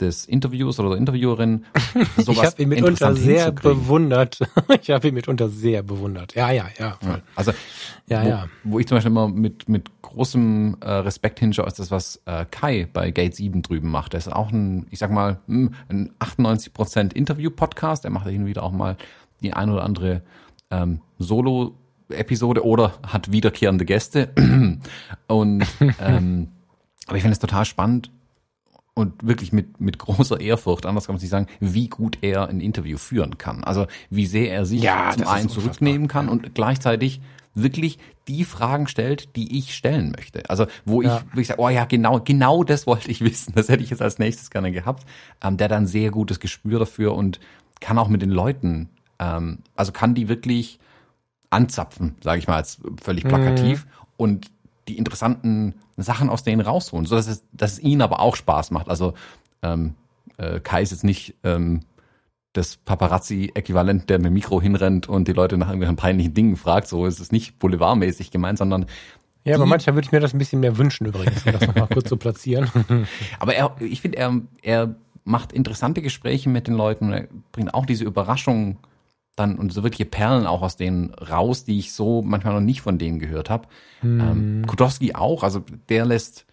[0.00, 1.64] des Interviews oder der Interviewerin
[2.16, 4.38] sowas Ich habe ihn mitunter sehr bewundert.
[4.82, 6.34] ich habe ihn mitunter sehr bewundert.
[6.34, 6.98] Ja, ja, ja.
[7.02, 7.52] ja also
[8.06, 8.46] ja, wo, ja.
[8.64, 12.44] wo ich zum Beispiel immer mit mit großem äh, Respekt hinschaue, ist das, was äh,
[12.50, 14.12] Kai bei Gate 7 drüben macht.
[14.12, 18.04] Der ist auch ein, ich sag mal, hm, ein 98% Interview-Podcast.
[18.04, 18.96] Er macht hin und wieder auch mal
[19.42, 20.22] die ein oder andere
[20.70, 21.74] ähm, Solo-
[22.10, 24.30] Episode oder hat wiederkehrende Gäste.
[25.26, 25.66] und
[26.00, 26.48] ähm,
[27.06, 28.10] aber ich finde es total spannend,
[28.94, 32.60] und wirklich mit, mit großer Ehrfurcht, anders kann man sich sagen, wie gut er ein
[32.60, 33.64] Interview führen kann.
[33.64, 37.20] Also wie sehr er sich ja, zum einen zurücknehmen kann und gleichzeitig
[37.54, 40.48] wirklich die Fragen stellt, die ich stellen möchte.
[40.48, 41.18] Also wo ja.
[41.18, 43.52] ich, wo ich sage, oh ja, genau, genau das wollte ich wissen.
[43.54, 45.04] Das hätte ich jetzt als nächstes gerne gehabt.
[45.42, 47.40] Ähm, der dann sehr gutes Gespür dafür und
[47.80, 48.88] kann auch mit den Leuten,
[49.18, 50.78] ähm, also kann die wirklich
[51.50, 53.84] anzapfen, sage ich mal, als völlig plakativ.
[53.84, 53.90] Mhm.
[54.16, 54.50] Und
[54.88, 58.70] die interessanten Sachen aus denen rausholen, so dass es, dass es ihnen aber auch Spaß
[58.70, 58.88] macht.
[58.88, 59.14] Also
[59.62, 59.94] ähm,
[60.36, 61.80] äh, Kai ist jetzt nicht ähm,
[62.52, 66.88] das Paparazzi-Äquivalent, der mit dem Mikro hinrennt und die Leute nach irgendwelchen peinlichen Dingen fragt.
[66.88, 68.86] So ist es nicht boulevardmäßig gemeint, sondern
[69.46, 71.88] ja, aber manchmal würde ich mir das ein bisschen mehr wünschen übrigens, um das nochmal
[71.92, 72.70] kurz zu platzieren.
[73.38, 77.74] aber er, ich finde, er, er macht interessante Gespräche mit den Leuten und er bringt
[77.74, 78.78] auch diese Überraschung
[79.36, 82.80] dann und so wirkliche Perlen auch aus denen raus, die ich so manchmal noch nicht
[82.80, 83.68] von denen gehört habe.
[84.02, 84.20] Mhm.
[84.20, 86.46] Ähm, Kudowski auch, also der lässt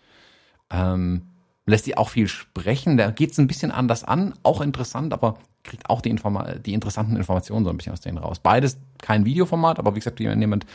[0.72, 1.24] ähm,
[1.66, 2.98] lässt die auch viel sprechen.
[2.98, 6.74] Der geht es ein bisschen anders an, auch interessant, aber kriegt auch die, Informa die
[6.74, 8.40] interessanten Informationen so ein bisschen aus denen raus.
[8.40, 10.66] Beides kein Videoformat, aber wie gesagt, wenn jemand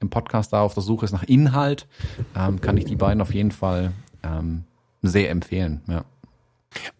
[0.00, 1.86] im Podcast da auf der Suche ist nach Inhalt,
[2.34, 3.92] ähm, kann ich die beiden auf jeden Fall
[4.22, 4.64] ähm,
[5.02, 5.82] sehr empfehlen.
[5.86, 6.04] Ja.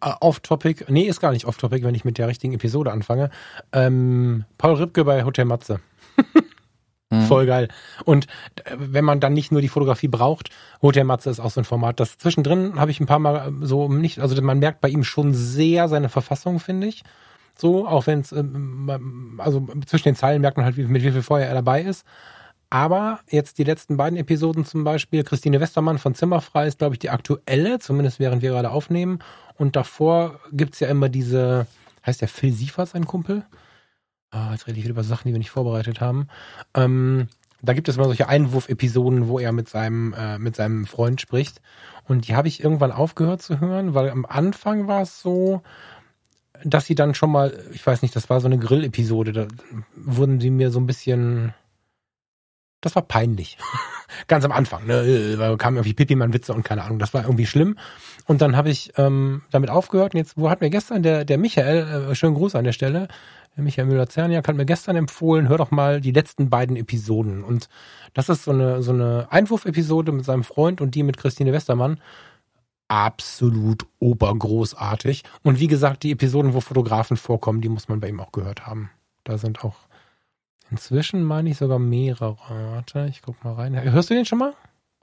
[0.04, 3.30] Uh, Off-Topic, nee, ist gar nicht Off-Topic, wenn ich mit der richtigen Episode anfange.
[3.72, 5.80] Ähm, Paul Ripke bei Hotel Matze.
[7.10, 7.22] mhm.
[7.22, 7.68] Voll geil.
[8.04, 8.26] Und
[8.64, 10.50] äh, wenn man dann nicht nur die Fotografie braucht,
[10.82, 12.00] Hotel Matze ist auch so ein Format.
[12.00, 15.34] Das zwischendrin habe ich ein paar Mal so nicht, also man merkt bei ihm schon
[15.34, 17.04] sehr seine Verfassung, finde ich.
[17.56, 21.22] So, auch wenn es, ähm, also zwischen den Zeilen merkt man halt, mit wie viel
[21.22, 22.04] Feuer er dabei ist.
[22.70, 27.00] Aber jetzt die letzten beiden Episoden zum Beispiel, Christine Westermann von Zimmerfrei ist, glaube ich,
[27.00, 29.18] die aktuelle, zumindest während wir gerade aufnehmen.
[29.56, 31.66] Und davor gibt's ja immer diese,
[32.06, 33.44] heißt der Phil Siefers, ein Kumpel?
[34.30, 36.28] ah, jetzt rede ich wieder über Sachen, die wir nicht vorbereitet haben.
[36.74, 37.28] Ähm,
[37.62, 41.60] da gibt es immer solche Einwurf-Episoden, wo er mit seinem, äh, mit seinem Freund spricht.
[42.08, 45.62] Und die habe ich irgendwann aufgehört zu hören, weil am Anfang war es so,
[46.64, 49.48] dass sie dann schon mal, ich weiß nicht, das war so eine Grill-Episode, da
[49.94, 51.54] wurden sie mir so ein bisschen,
[52.80, 53.58] das war peinlich.
[54.26, 57.76] Ganz am Anfang, ne, da kam irgendwie Pipi-Mann-Witze und keine Ahnung, das war irgendwie schlimm.
[58.26, 61.38] Und dann habe ich ähm, damit aufgehört und jetzt, wo hat mir gestern der, der
[61.38, 63.08] Michael, äh, schönen Gruß an der Stelle,
[63.56, 67.42] der Michael Müller-Zerniak hat mir gestern empfohlen, hör doch mal die letzten beiden Episoden.
[67.42, 67.68] Und
[68.14, 72.00] das ist so eine, so eine Einwurf-Episode mit seinem Freund und die mit Christine Westermann
[72.88, 75.24] absolut obergroßartig.
[75.42, 78.66] Und wie gesagt, die Episoden, wo Fotografen vorkommen, die muss man bei ihm auch gehört
[78.66, 78.90] haben.
[79.24, 79.76] Da sind auch
[80.70, 82.36] inzwischen, meine ich, sogar mehrere.
[82.48, 83.80] Warte, ich guck mal rein.
[83.80, 84.54] Hörst du den schon mal?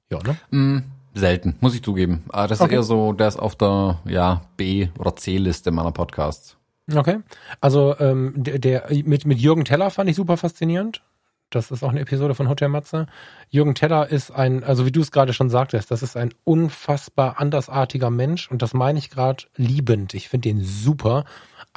[0.10, 0.38] Ja, ne?
[0.52, 2.24] Mm, selten, muss ich zugeben.
[2.30, 2.74] Aber ah, das okay.
[2.74, 6.58] ist eher so, der ist auf der ja, B- oder C-Liste meiner Podcasts.
[6.94, 7.20] Okay.
[7.60, 11.02] Also ähm, der, der mit, mit Jürgen Teller fand ich super faszinierend.
[11.50, 13.08] Das ist auch eine Episode von Hotel Matze.
[13.50, 17.40] Jürgen Teller ist ein, also wie du es gerade schon sagtest, das ist ein unfassbar
[17.40, 20.14] andersartiger Mensch und das meine ich gerade liebend.
[20.14, 21.24] Ich finde den super,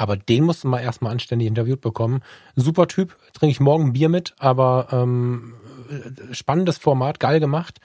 [0.00, 2.22] aber den musst du mal erstmal anständig interviewt bekommen.
[2.56, 5.52] Super Typ, trinke ich morgen Bier mit, aber ähm,
[6.32, 7.80] spannendes Format, geil gemacht.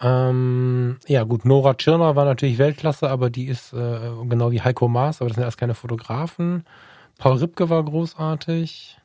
[0.00, 4.86] Ähm, ja gut, Nora Tschirner war natürlich Weltklasse, aber die ist äh, genau wie Heiko
[4.86, 6.64] Maas, aber das sind erst keine Fotografen.
[7.18, 8.98] Paul Ripke war großartig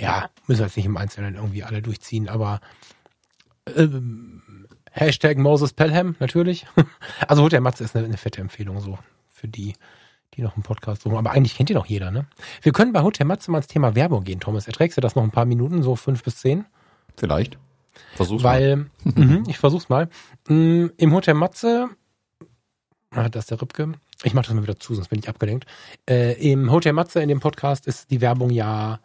[0.00, 2.60] ja, müssen wir jetzt nicht im Einzelnen irgendwie alle durchziehen, aber
[3.76, 4.42] ähm,
[4.92, 6.66] Hashtag Moses Pelham, natürlich.
[7.28, 8.98] also Hotel Matze ist eine, eine, fette Empfehlung so
[9.42, 9.74] für die,
[10.34, 11.16] die noch einen Podcast suchen.
[11.16, 12.26] Aber eigentlich kennt ihr doch jeder, ne?
[12.62, 14.68] Wir können bei Hotel Matze mal ins Thema Werbung gehen, Thomas.
[14.68, 16.64] Erträgst du das noch ein paar Minuten, so fünf bis zehn?
[17.16, 17.58] Vielleicht.
[18.14, 18.86] Versuch's Weil, mal.
[19.04, 20.08] mh, ich versuch's mal.
[20.48, 21.88] Mm, Im Hotel Matze,
[23.10, 23.92] ah, das ist der Rübke.
[24.22, 25.66] Ich mach das mal wieder zu, sonst bin ich abgelenkt.
[26.08, 29.00] Äh, Im Hotel Matze in dem Podcast ist die Werbung ja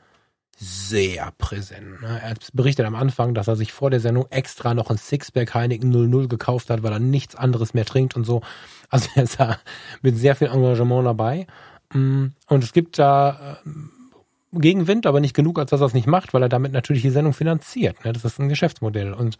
[0.59, 2.01] sehr präsent.
[2.01, 2.19] Ne?
[2.21, 5.89] Er berichtet am Anfang, dass er sich vor der Sendung extra noch ein Sixpack Heineken
[5.91, 8.41] 00 gekauft hat, weil er nichts anderes mehr trinkt und so.
[8.89, 9.59] Also er ist da
[10.01, 11.45] mit sehr viel Engagement dabei.
[11.93, 16.07] Mm, und es gibt da äh, Gegenwind, aber nicht genug, als dass er es nicht
[16.07, 18.03] macht, weil er damit natürlich die Sendung finanziert.
[18.03, 18.13] Ne?
[18.13, 19.13] Das ist ein Geschäftsmodell.
[19.13, 19.37] Und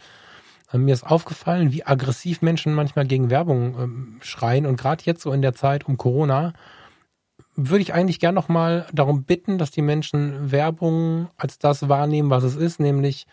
[0.71, 4.67] äh, mir ist aufgefallen, wie aggressiv Menschen manchmal gegen Werbung ähm, schreien.
[4.67, 6.53] Und gerade jetzt so in der Zeit um Corona
[7.57, 12.43] würde ich eigentlich gern nochmal darum bitten, dass die Menschen Werbung als das wahrnehmen, was
[12.43, 13.25] es ist, nämlich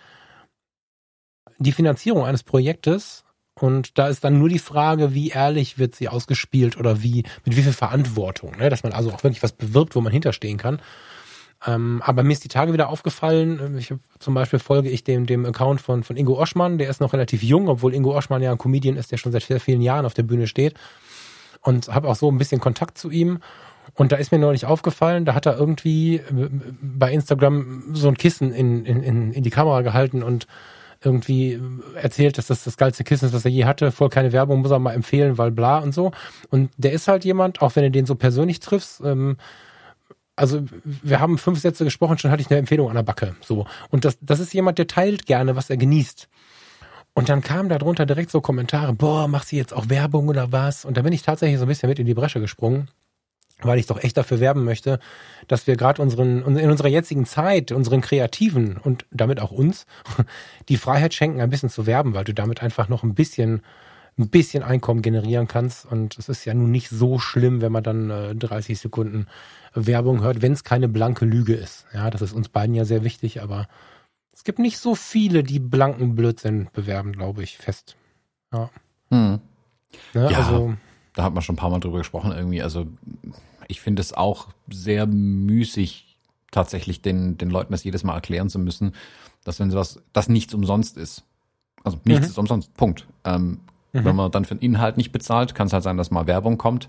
[1.59, 3.25] die Finanzierung eines Projektes.
[3.55, 7.57] Und da ist dann nur die Frage, wie ehrlich wird sie ausgespielt oder wie, mit
[7.57, 8.69] wie viel Verantwortung, ne?
[8.69, 10.81] dass man also auch wirklich was bewirbt, wo man hinterstehen kann.
[11.67, 15.47] Ähm, aber mir ist die Tage wieder aufgefallen, ich, zum Beispiel folge ich dem, dem
[15.47, 18.59] Account von, von Ingo Oschmann, der ist noch relativ jung, obwohl Ingo Oschmann ja ein
[18.59, 20.75] Comedian ist, der schon seit sehr vielen Jahren auf der Bühne steht.
[21.61, 23.39] Und habe auch so ein bisschen Kontakt zu ihm.
[23.95, 26.51] Und da ist mir neulich aufgefallen, da hat er irgendwie äh,
[26.83, 30.47] bei Instagram so ein Kissen in, in, in die Kamera gehalten und
[31.05, 31.61] irgendwie
[31.95, 33.93] erzählt, dass das das geilste Kissen ist, was er je hatte.
[33.93, 36.13] Voll keine Werbung, muss er mal empfehlen, weil bla und so.
[36.51, 39.37] Und der ist halt jemand, auch wenn du den so persönlich triffst, ähm,
[40.37, 43.37] also wir haben fünf Sätze gesprochen, schon hatte ich eine Empfehlung an der Backe.
[43.41, 43.67] So.
[43.91, 46.29] Und das, das ist jemand, der teilt gerne, was er genießt.
[47.13, 50.51] Und dann kamen da drunter direkt so Kommentare, boah, mach sie jetzt auch Werbung oder
[50.51, 50.85] was?
[50.85, 52.89] Und da bin ich tatsächlich so ein bisschen mit in die Bresche gesprungen
[53.65, 54.99] weil ich doch echt dafür werben möchte,
[55.49, 59.87] dass wir gerade unseren in unserer jetzigen Zeit unseren Kreativen und damit auch uns
[60.69, 63.63] die Freiheit schenken, ein bisschen zu werben, weil du damit einfach noch ein bisschen
[64.17, 67.83] ein bisschen Einkommen generieren kannst und es ist ja nun nicht so schlimm, wenn man
[67.83, 69.27] dann äh, 30 Sekunden
[69.75, 71.87] Werbung hört, wenn es keine blanke Lüge ist.
[71.93, 73.67] Ja, das ist uns beiden ja sehr wichtig, aber
[74.33, 77.97] es gibt nicht so viele, die blanken Blödsinn bewerben, glaube ich, fest.
[78.53, 78.71] Ja.
[79.11, 79.41] Hm.
[80.13, 80.39] Ne, ja.
[80.39, 80.75] Also
[81.15, 82.63] da hat man schon ein paar Mal drüber gesprochen irgendwie.
[82.63, 82.87] Also
[83.69, 86.17] ich finde es auch sehr müßig,
[86.51, 88.95] tatsächlich den, den Leuten das jedes Mal erklären zu müssen,
[89.45, 91.25] dass wenn sowas, das nichts umsonst ist.
[91.83, 92.31] Also nichts mhm.
[92.31, 92.75] ist umsonst.
[92.75, 93.07] Punkt.
[93.25, 93.61] Ähm,
[93.93, 94.05] mhm.
[94.05, 96.59] Wenn man dann für den Inhalt nicht bezahlt, kann es halt sein, dass mal Werbung
[96.59, 96.89] kommt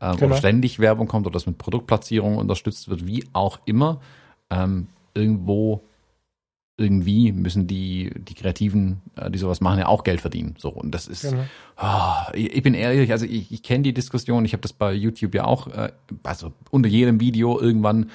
[0.00, 0.26] ähm, genau.
[0.26, 4.00] oder ständig Werbung kommt oder das mit Produktplatzierung unterstützt wird, wie auch immer.
[4.50, 5.82] Ähm, irgendwo
[6.78, 10.54] irgendwie müssen die, die Kreativen, äh, die sowas machen, ja auch Geld verdienen.
[10.58, 11.44] So, und das ist, genau.
[11.80, 15.34] oh, ich, bin ehrlich, also ich, ich kenne die Diskussion, ich habe das bei YouTube
[15.34, 18.10] ja auch, äh, also unter jedem Video irgendwann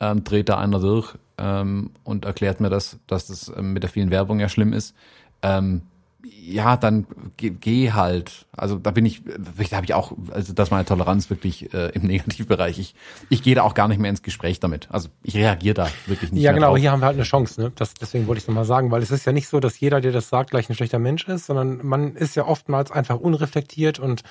[0.00, 3.90] ähm, dreht da einer durch ähm, und erklärt mir das, dass das ähm, mit der
[3.90, 4.94] vielen Werbung ja schlimm ist.
[5.42, 5.82] Ähm,
[6.28, 7.06] ja, dann
[7.36, 8.46] geh, geh halt.
[8.56, 11.90] Also da bin ich, da habe ich auch, also das ist meine Toleranz wirklich äh,
[11.90, 12.78] im Negativbereich.
[12.78, 12.94] Ich,
[13.28, 14.88] ich gehe da auch gar nicht mehr ins Gespräch damit.
[14.90, 16.42] Also ich reagiere da wirklich nicht.
[16.42, 16.78] Ja, genau, drauf.
[16.78, 17.72] hier haben wir halt eine Chance, ne?
[17.74, 20.00] Das, deswegen wollte ich es nochmal sagen, weil es ist ja nicht so, dass jeder,
[20.00, 23.98] der das sagt, gleich ein schlechter Mensch ist, sondern man ist ja oftmals einfach unreflektiert
[23.98, 24.22] und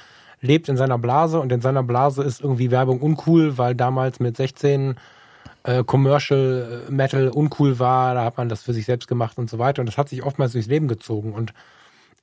[0.41, 4.37] lebt in seiner Blase und in seiner Blase ist irgendwie Werbung uncool, weil damals mit
[4.37, 4.95] 16
[5.63, 9.59] äh, Commercial Metal uncool war, da hat man das für sich selbst gemacht und so
[9.59, 9.81] weiter.
[9.81, 11.53] Und das hat sich oftmals durchs Leben gezogen und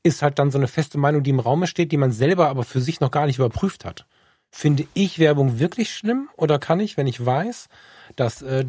[0.02, 2.64] ist halt dann so eine feste Meinung, die im Raume steht, die man selber aber
[2.64, 4.06] für sich noch gar nicht überprüft hat.
[4.50, 7.68] Finde ich Werbung wirklich schlimm oder kann ich, wenn ich weiß,
[8.16, 8.66] dass äh,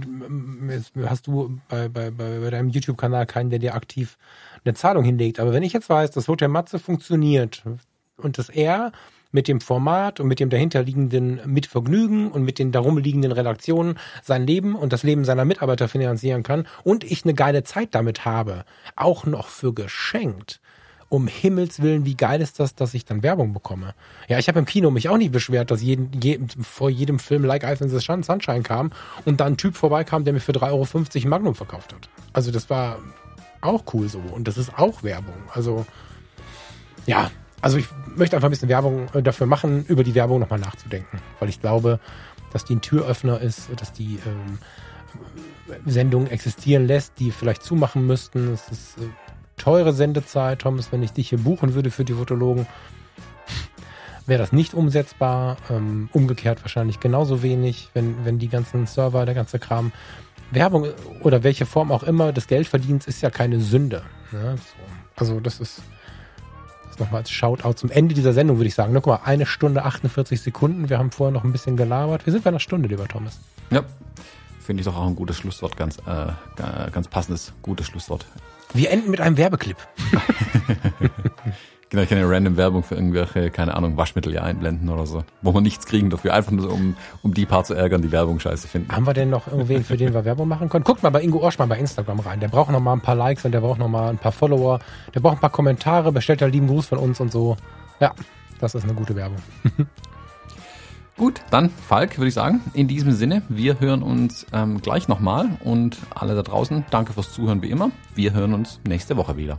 [1.05, 4.17] hast du bei, bei, bei deinem YouTube-Kanal keinen, der dir aktiv
[4.63, 5.39] eine Zahlung hinlegt.
[5.39, 7.63] Aber wenn ich jetzt weiß, dass Hotel Matze funktioniert
[8.15, 8.93] und dass er
[9.33, 14.45] mit dem Format und mit dem dahinterliegenden Mitvergnügen und mit den darum liegenden Redaktionen sein
[14.45, 18.63] Leben und das Leben seiner Mitarbeiter finanzieren kann und ich eine geile Zeit damit habe,
[18.95, 20.61] auch noch für geschenkt.
[21.13, 23.93] Um Himmels Willen, wie geil ist das, dass ich dann Werbung bekomme?
[24.27, 27.45] Ja, ich habe im Kino mich auch nicht beschwert, dass jeden, jeden, vor jedem Film
[27.45, 28.91] Like Ice in the Sunshine kam
[29.23, 32.09] und da ein Typ vorbeikam, der mir für 3,50 Euro Magnum verkauft hat.
[32.33, 32.97] Also das war
[33.61, 35.35] auch cool so und das ist auch Werbung.
[35.53, 35.85] Also
[37.05, 37.29] ja,
[37.61, 37.85] also ich
[38.15, 41.61] möchte einfach ein bisschen Werbung äh, dafür machen, über die Werbung nochmal nachzudenken, weil ich
[41.61, 41.99] glaube,
[42.51, 44.57] dass die ein Türöffner ist, dass die ähm,
[45.85, 48.51] Sendungen existieren lässt, die vielleicht zumachen müssten.
[48.51, 49.01] Es ist äh,
[49.57, 52.67] teure Sendezeit, Thomas, wenn ich dich hier buchen würde für die Fotologen,
[54.25, 55.57] wäre das nicht umsetzbar.
[55.69, 59.91] Ähm, umgekehrt wahrscheinlich genauso wenig, wenn, wenn die ganzen Server, der ganze Kram,
[60.51, 60.87] Werbung
[61.21, 64.03] oder welche Form auch immer des Geldverdienens ist ja keine Sünde.
[64.31, 64.55] Ne?
[64.57, 64.83] So.
[65.15, 65.81] Also das ist
[66.89, 68.93] das nochmal als Shoutout zum Ende dieser Sendung, würde ich sagen.
[68.93, 70.89] Guck mal, eine Stunde 48 Sekunden.
[70.89, 72.25] Wir haben vorher noch ein bisschen gelabert.
[72.25, 73.39] Wir sind bei einer Stunde, lieber Thomas.
[73.71, 73.83] Ja,
[74.59, 75.75] finde ich doch auch ein gutes Schlusswort.
[75.75, 78.25] Ganz, äh, ganz passendes, gutes Schlusswort.
[78.73, 79.77] Wir enden mit einem Werbeclip.
[81.93, 85.23] Genau, ich kann ja random Werbung für irgendwelche, keine Ahnung, Waschmittel hier einblenden oder so.
[85.43, 88.39] Wo man nichts kriegen dafür, einfach nur um, um die paar zu ärgern, die Werbung
[88.39, 88.91] scheiße finden.
[88.91, 90.83] Haben wir denn noch irgendwen, für den wir Werbung machen können?
[90.83, 92.39] Guckt mal bei Ingo Orschmann bei Instagram rein.
[92.39, 94.79] Der braucht noch mal ein paar Likes und der braucht noch mal ein paar Follower.
[95.13, 97.57] Der braucht ein paar Kommentare, bestellt da lieben Gruß von uns und so.
[97.99, 98.15] Ja,
[98.59, 99.37] das ist eine gute Werbung.
[101.17, 102.61] Gut, dann Falk, würde ich sagen.
[102.73, 107.31] In diesem Sinne, wir hören uns ähm, gleich nochmal und alle da draußen, danke fürs
[107.31, 107.91] Zuhören wie immer.
[108.15, 109.57] Wir hören uns nächste Woche wieder.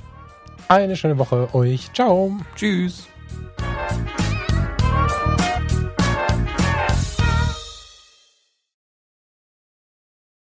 [0.69, 1.93] Eine schöne Woche euch.
[1.93, 2.37] Ciao.
[2.57, 3.07] Tschüss.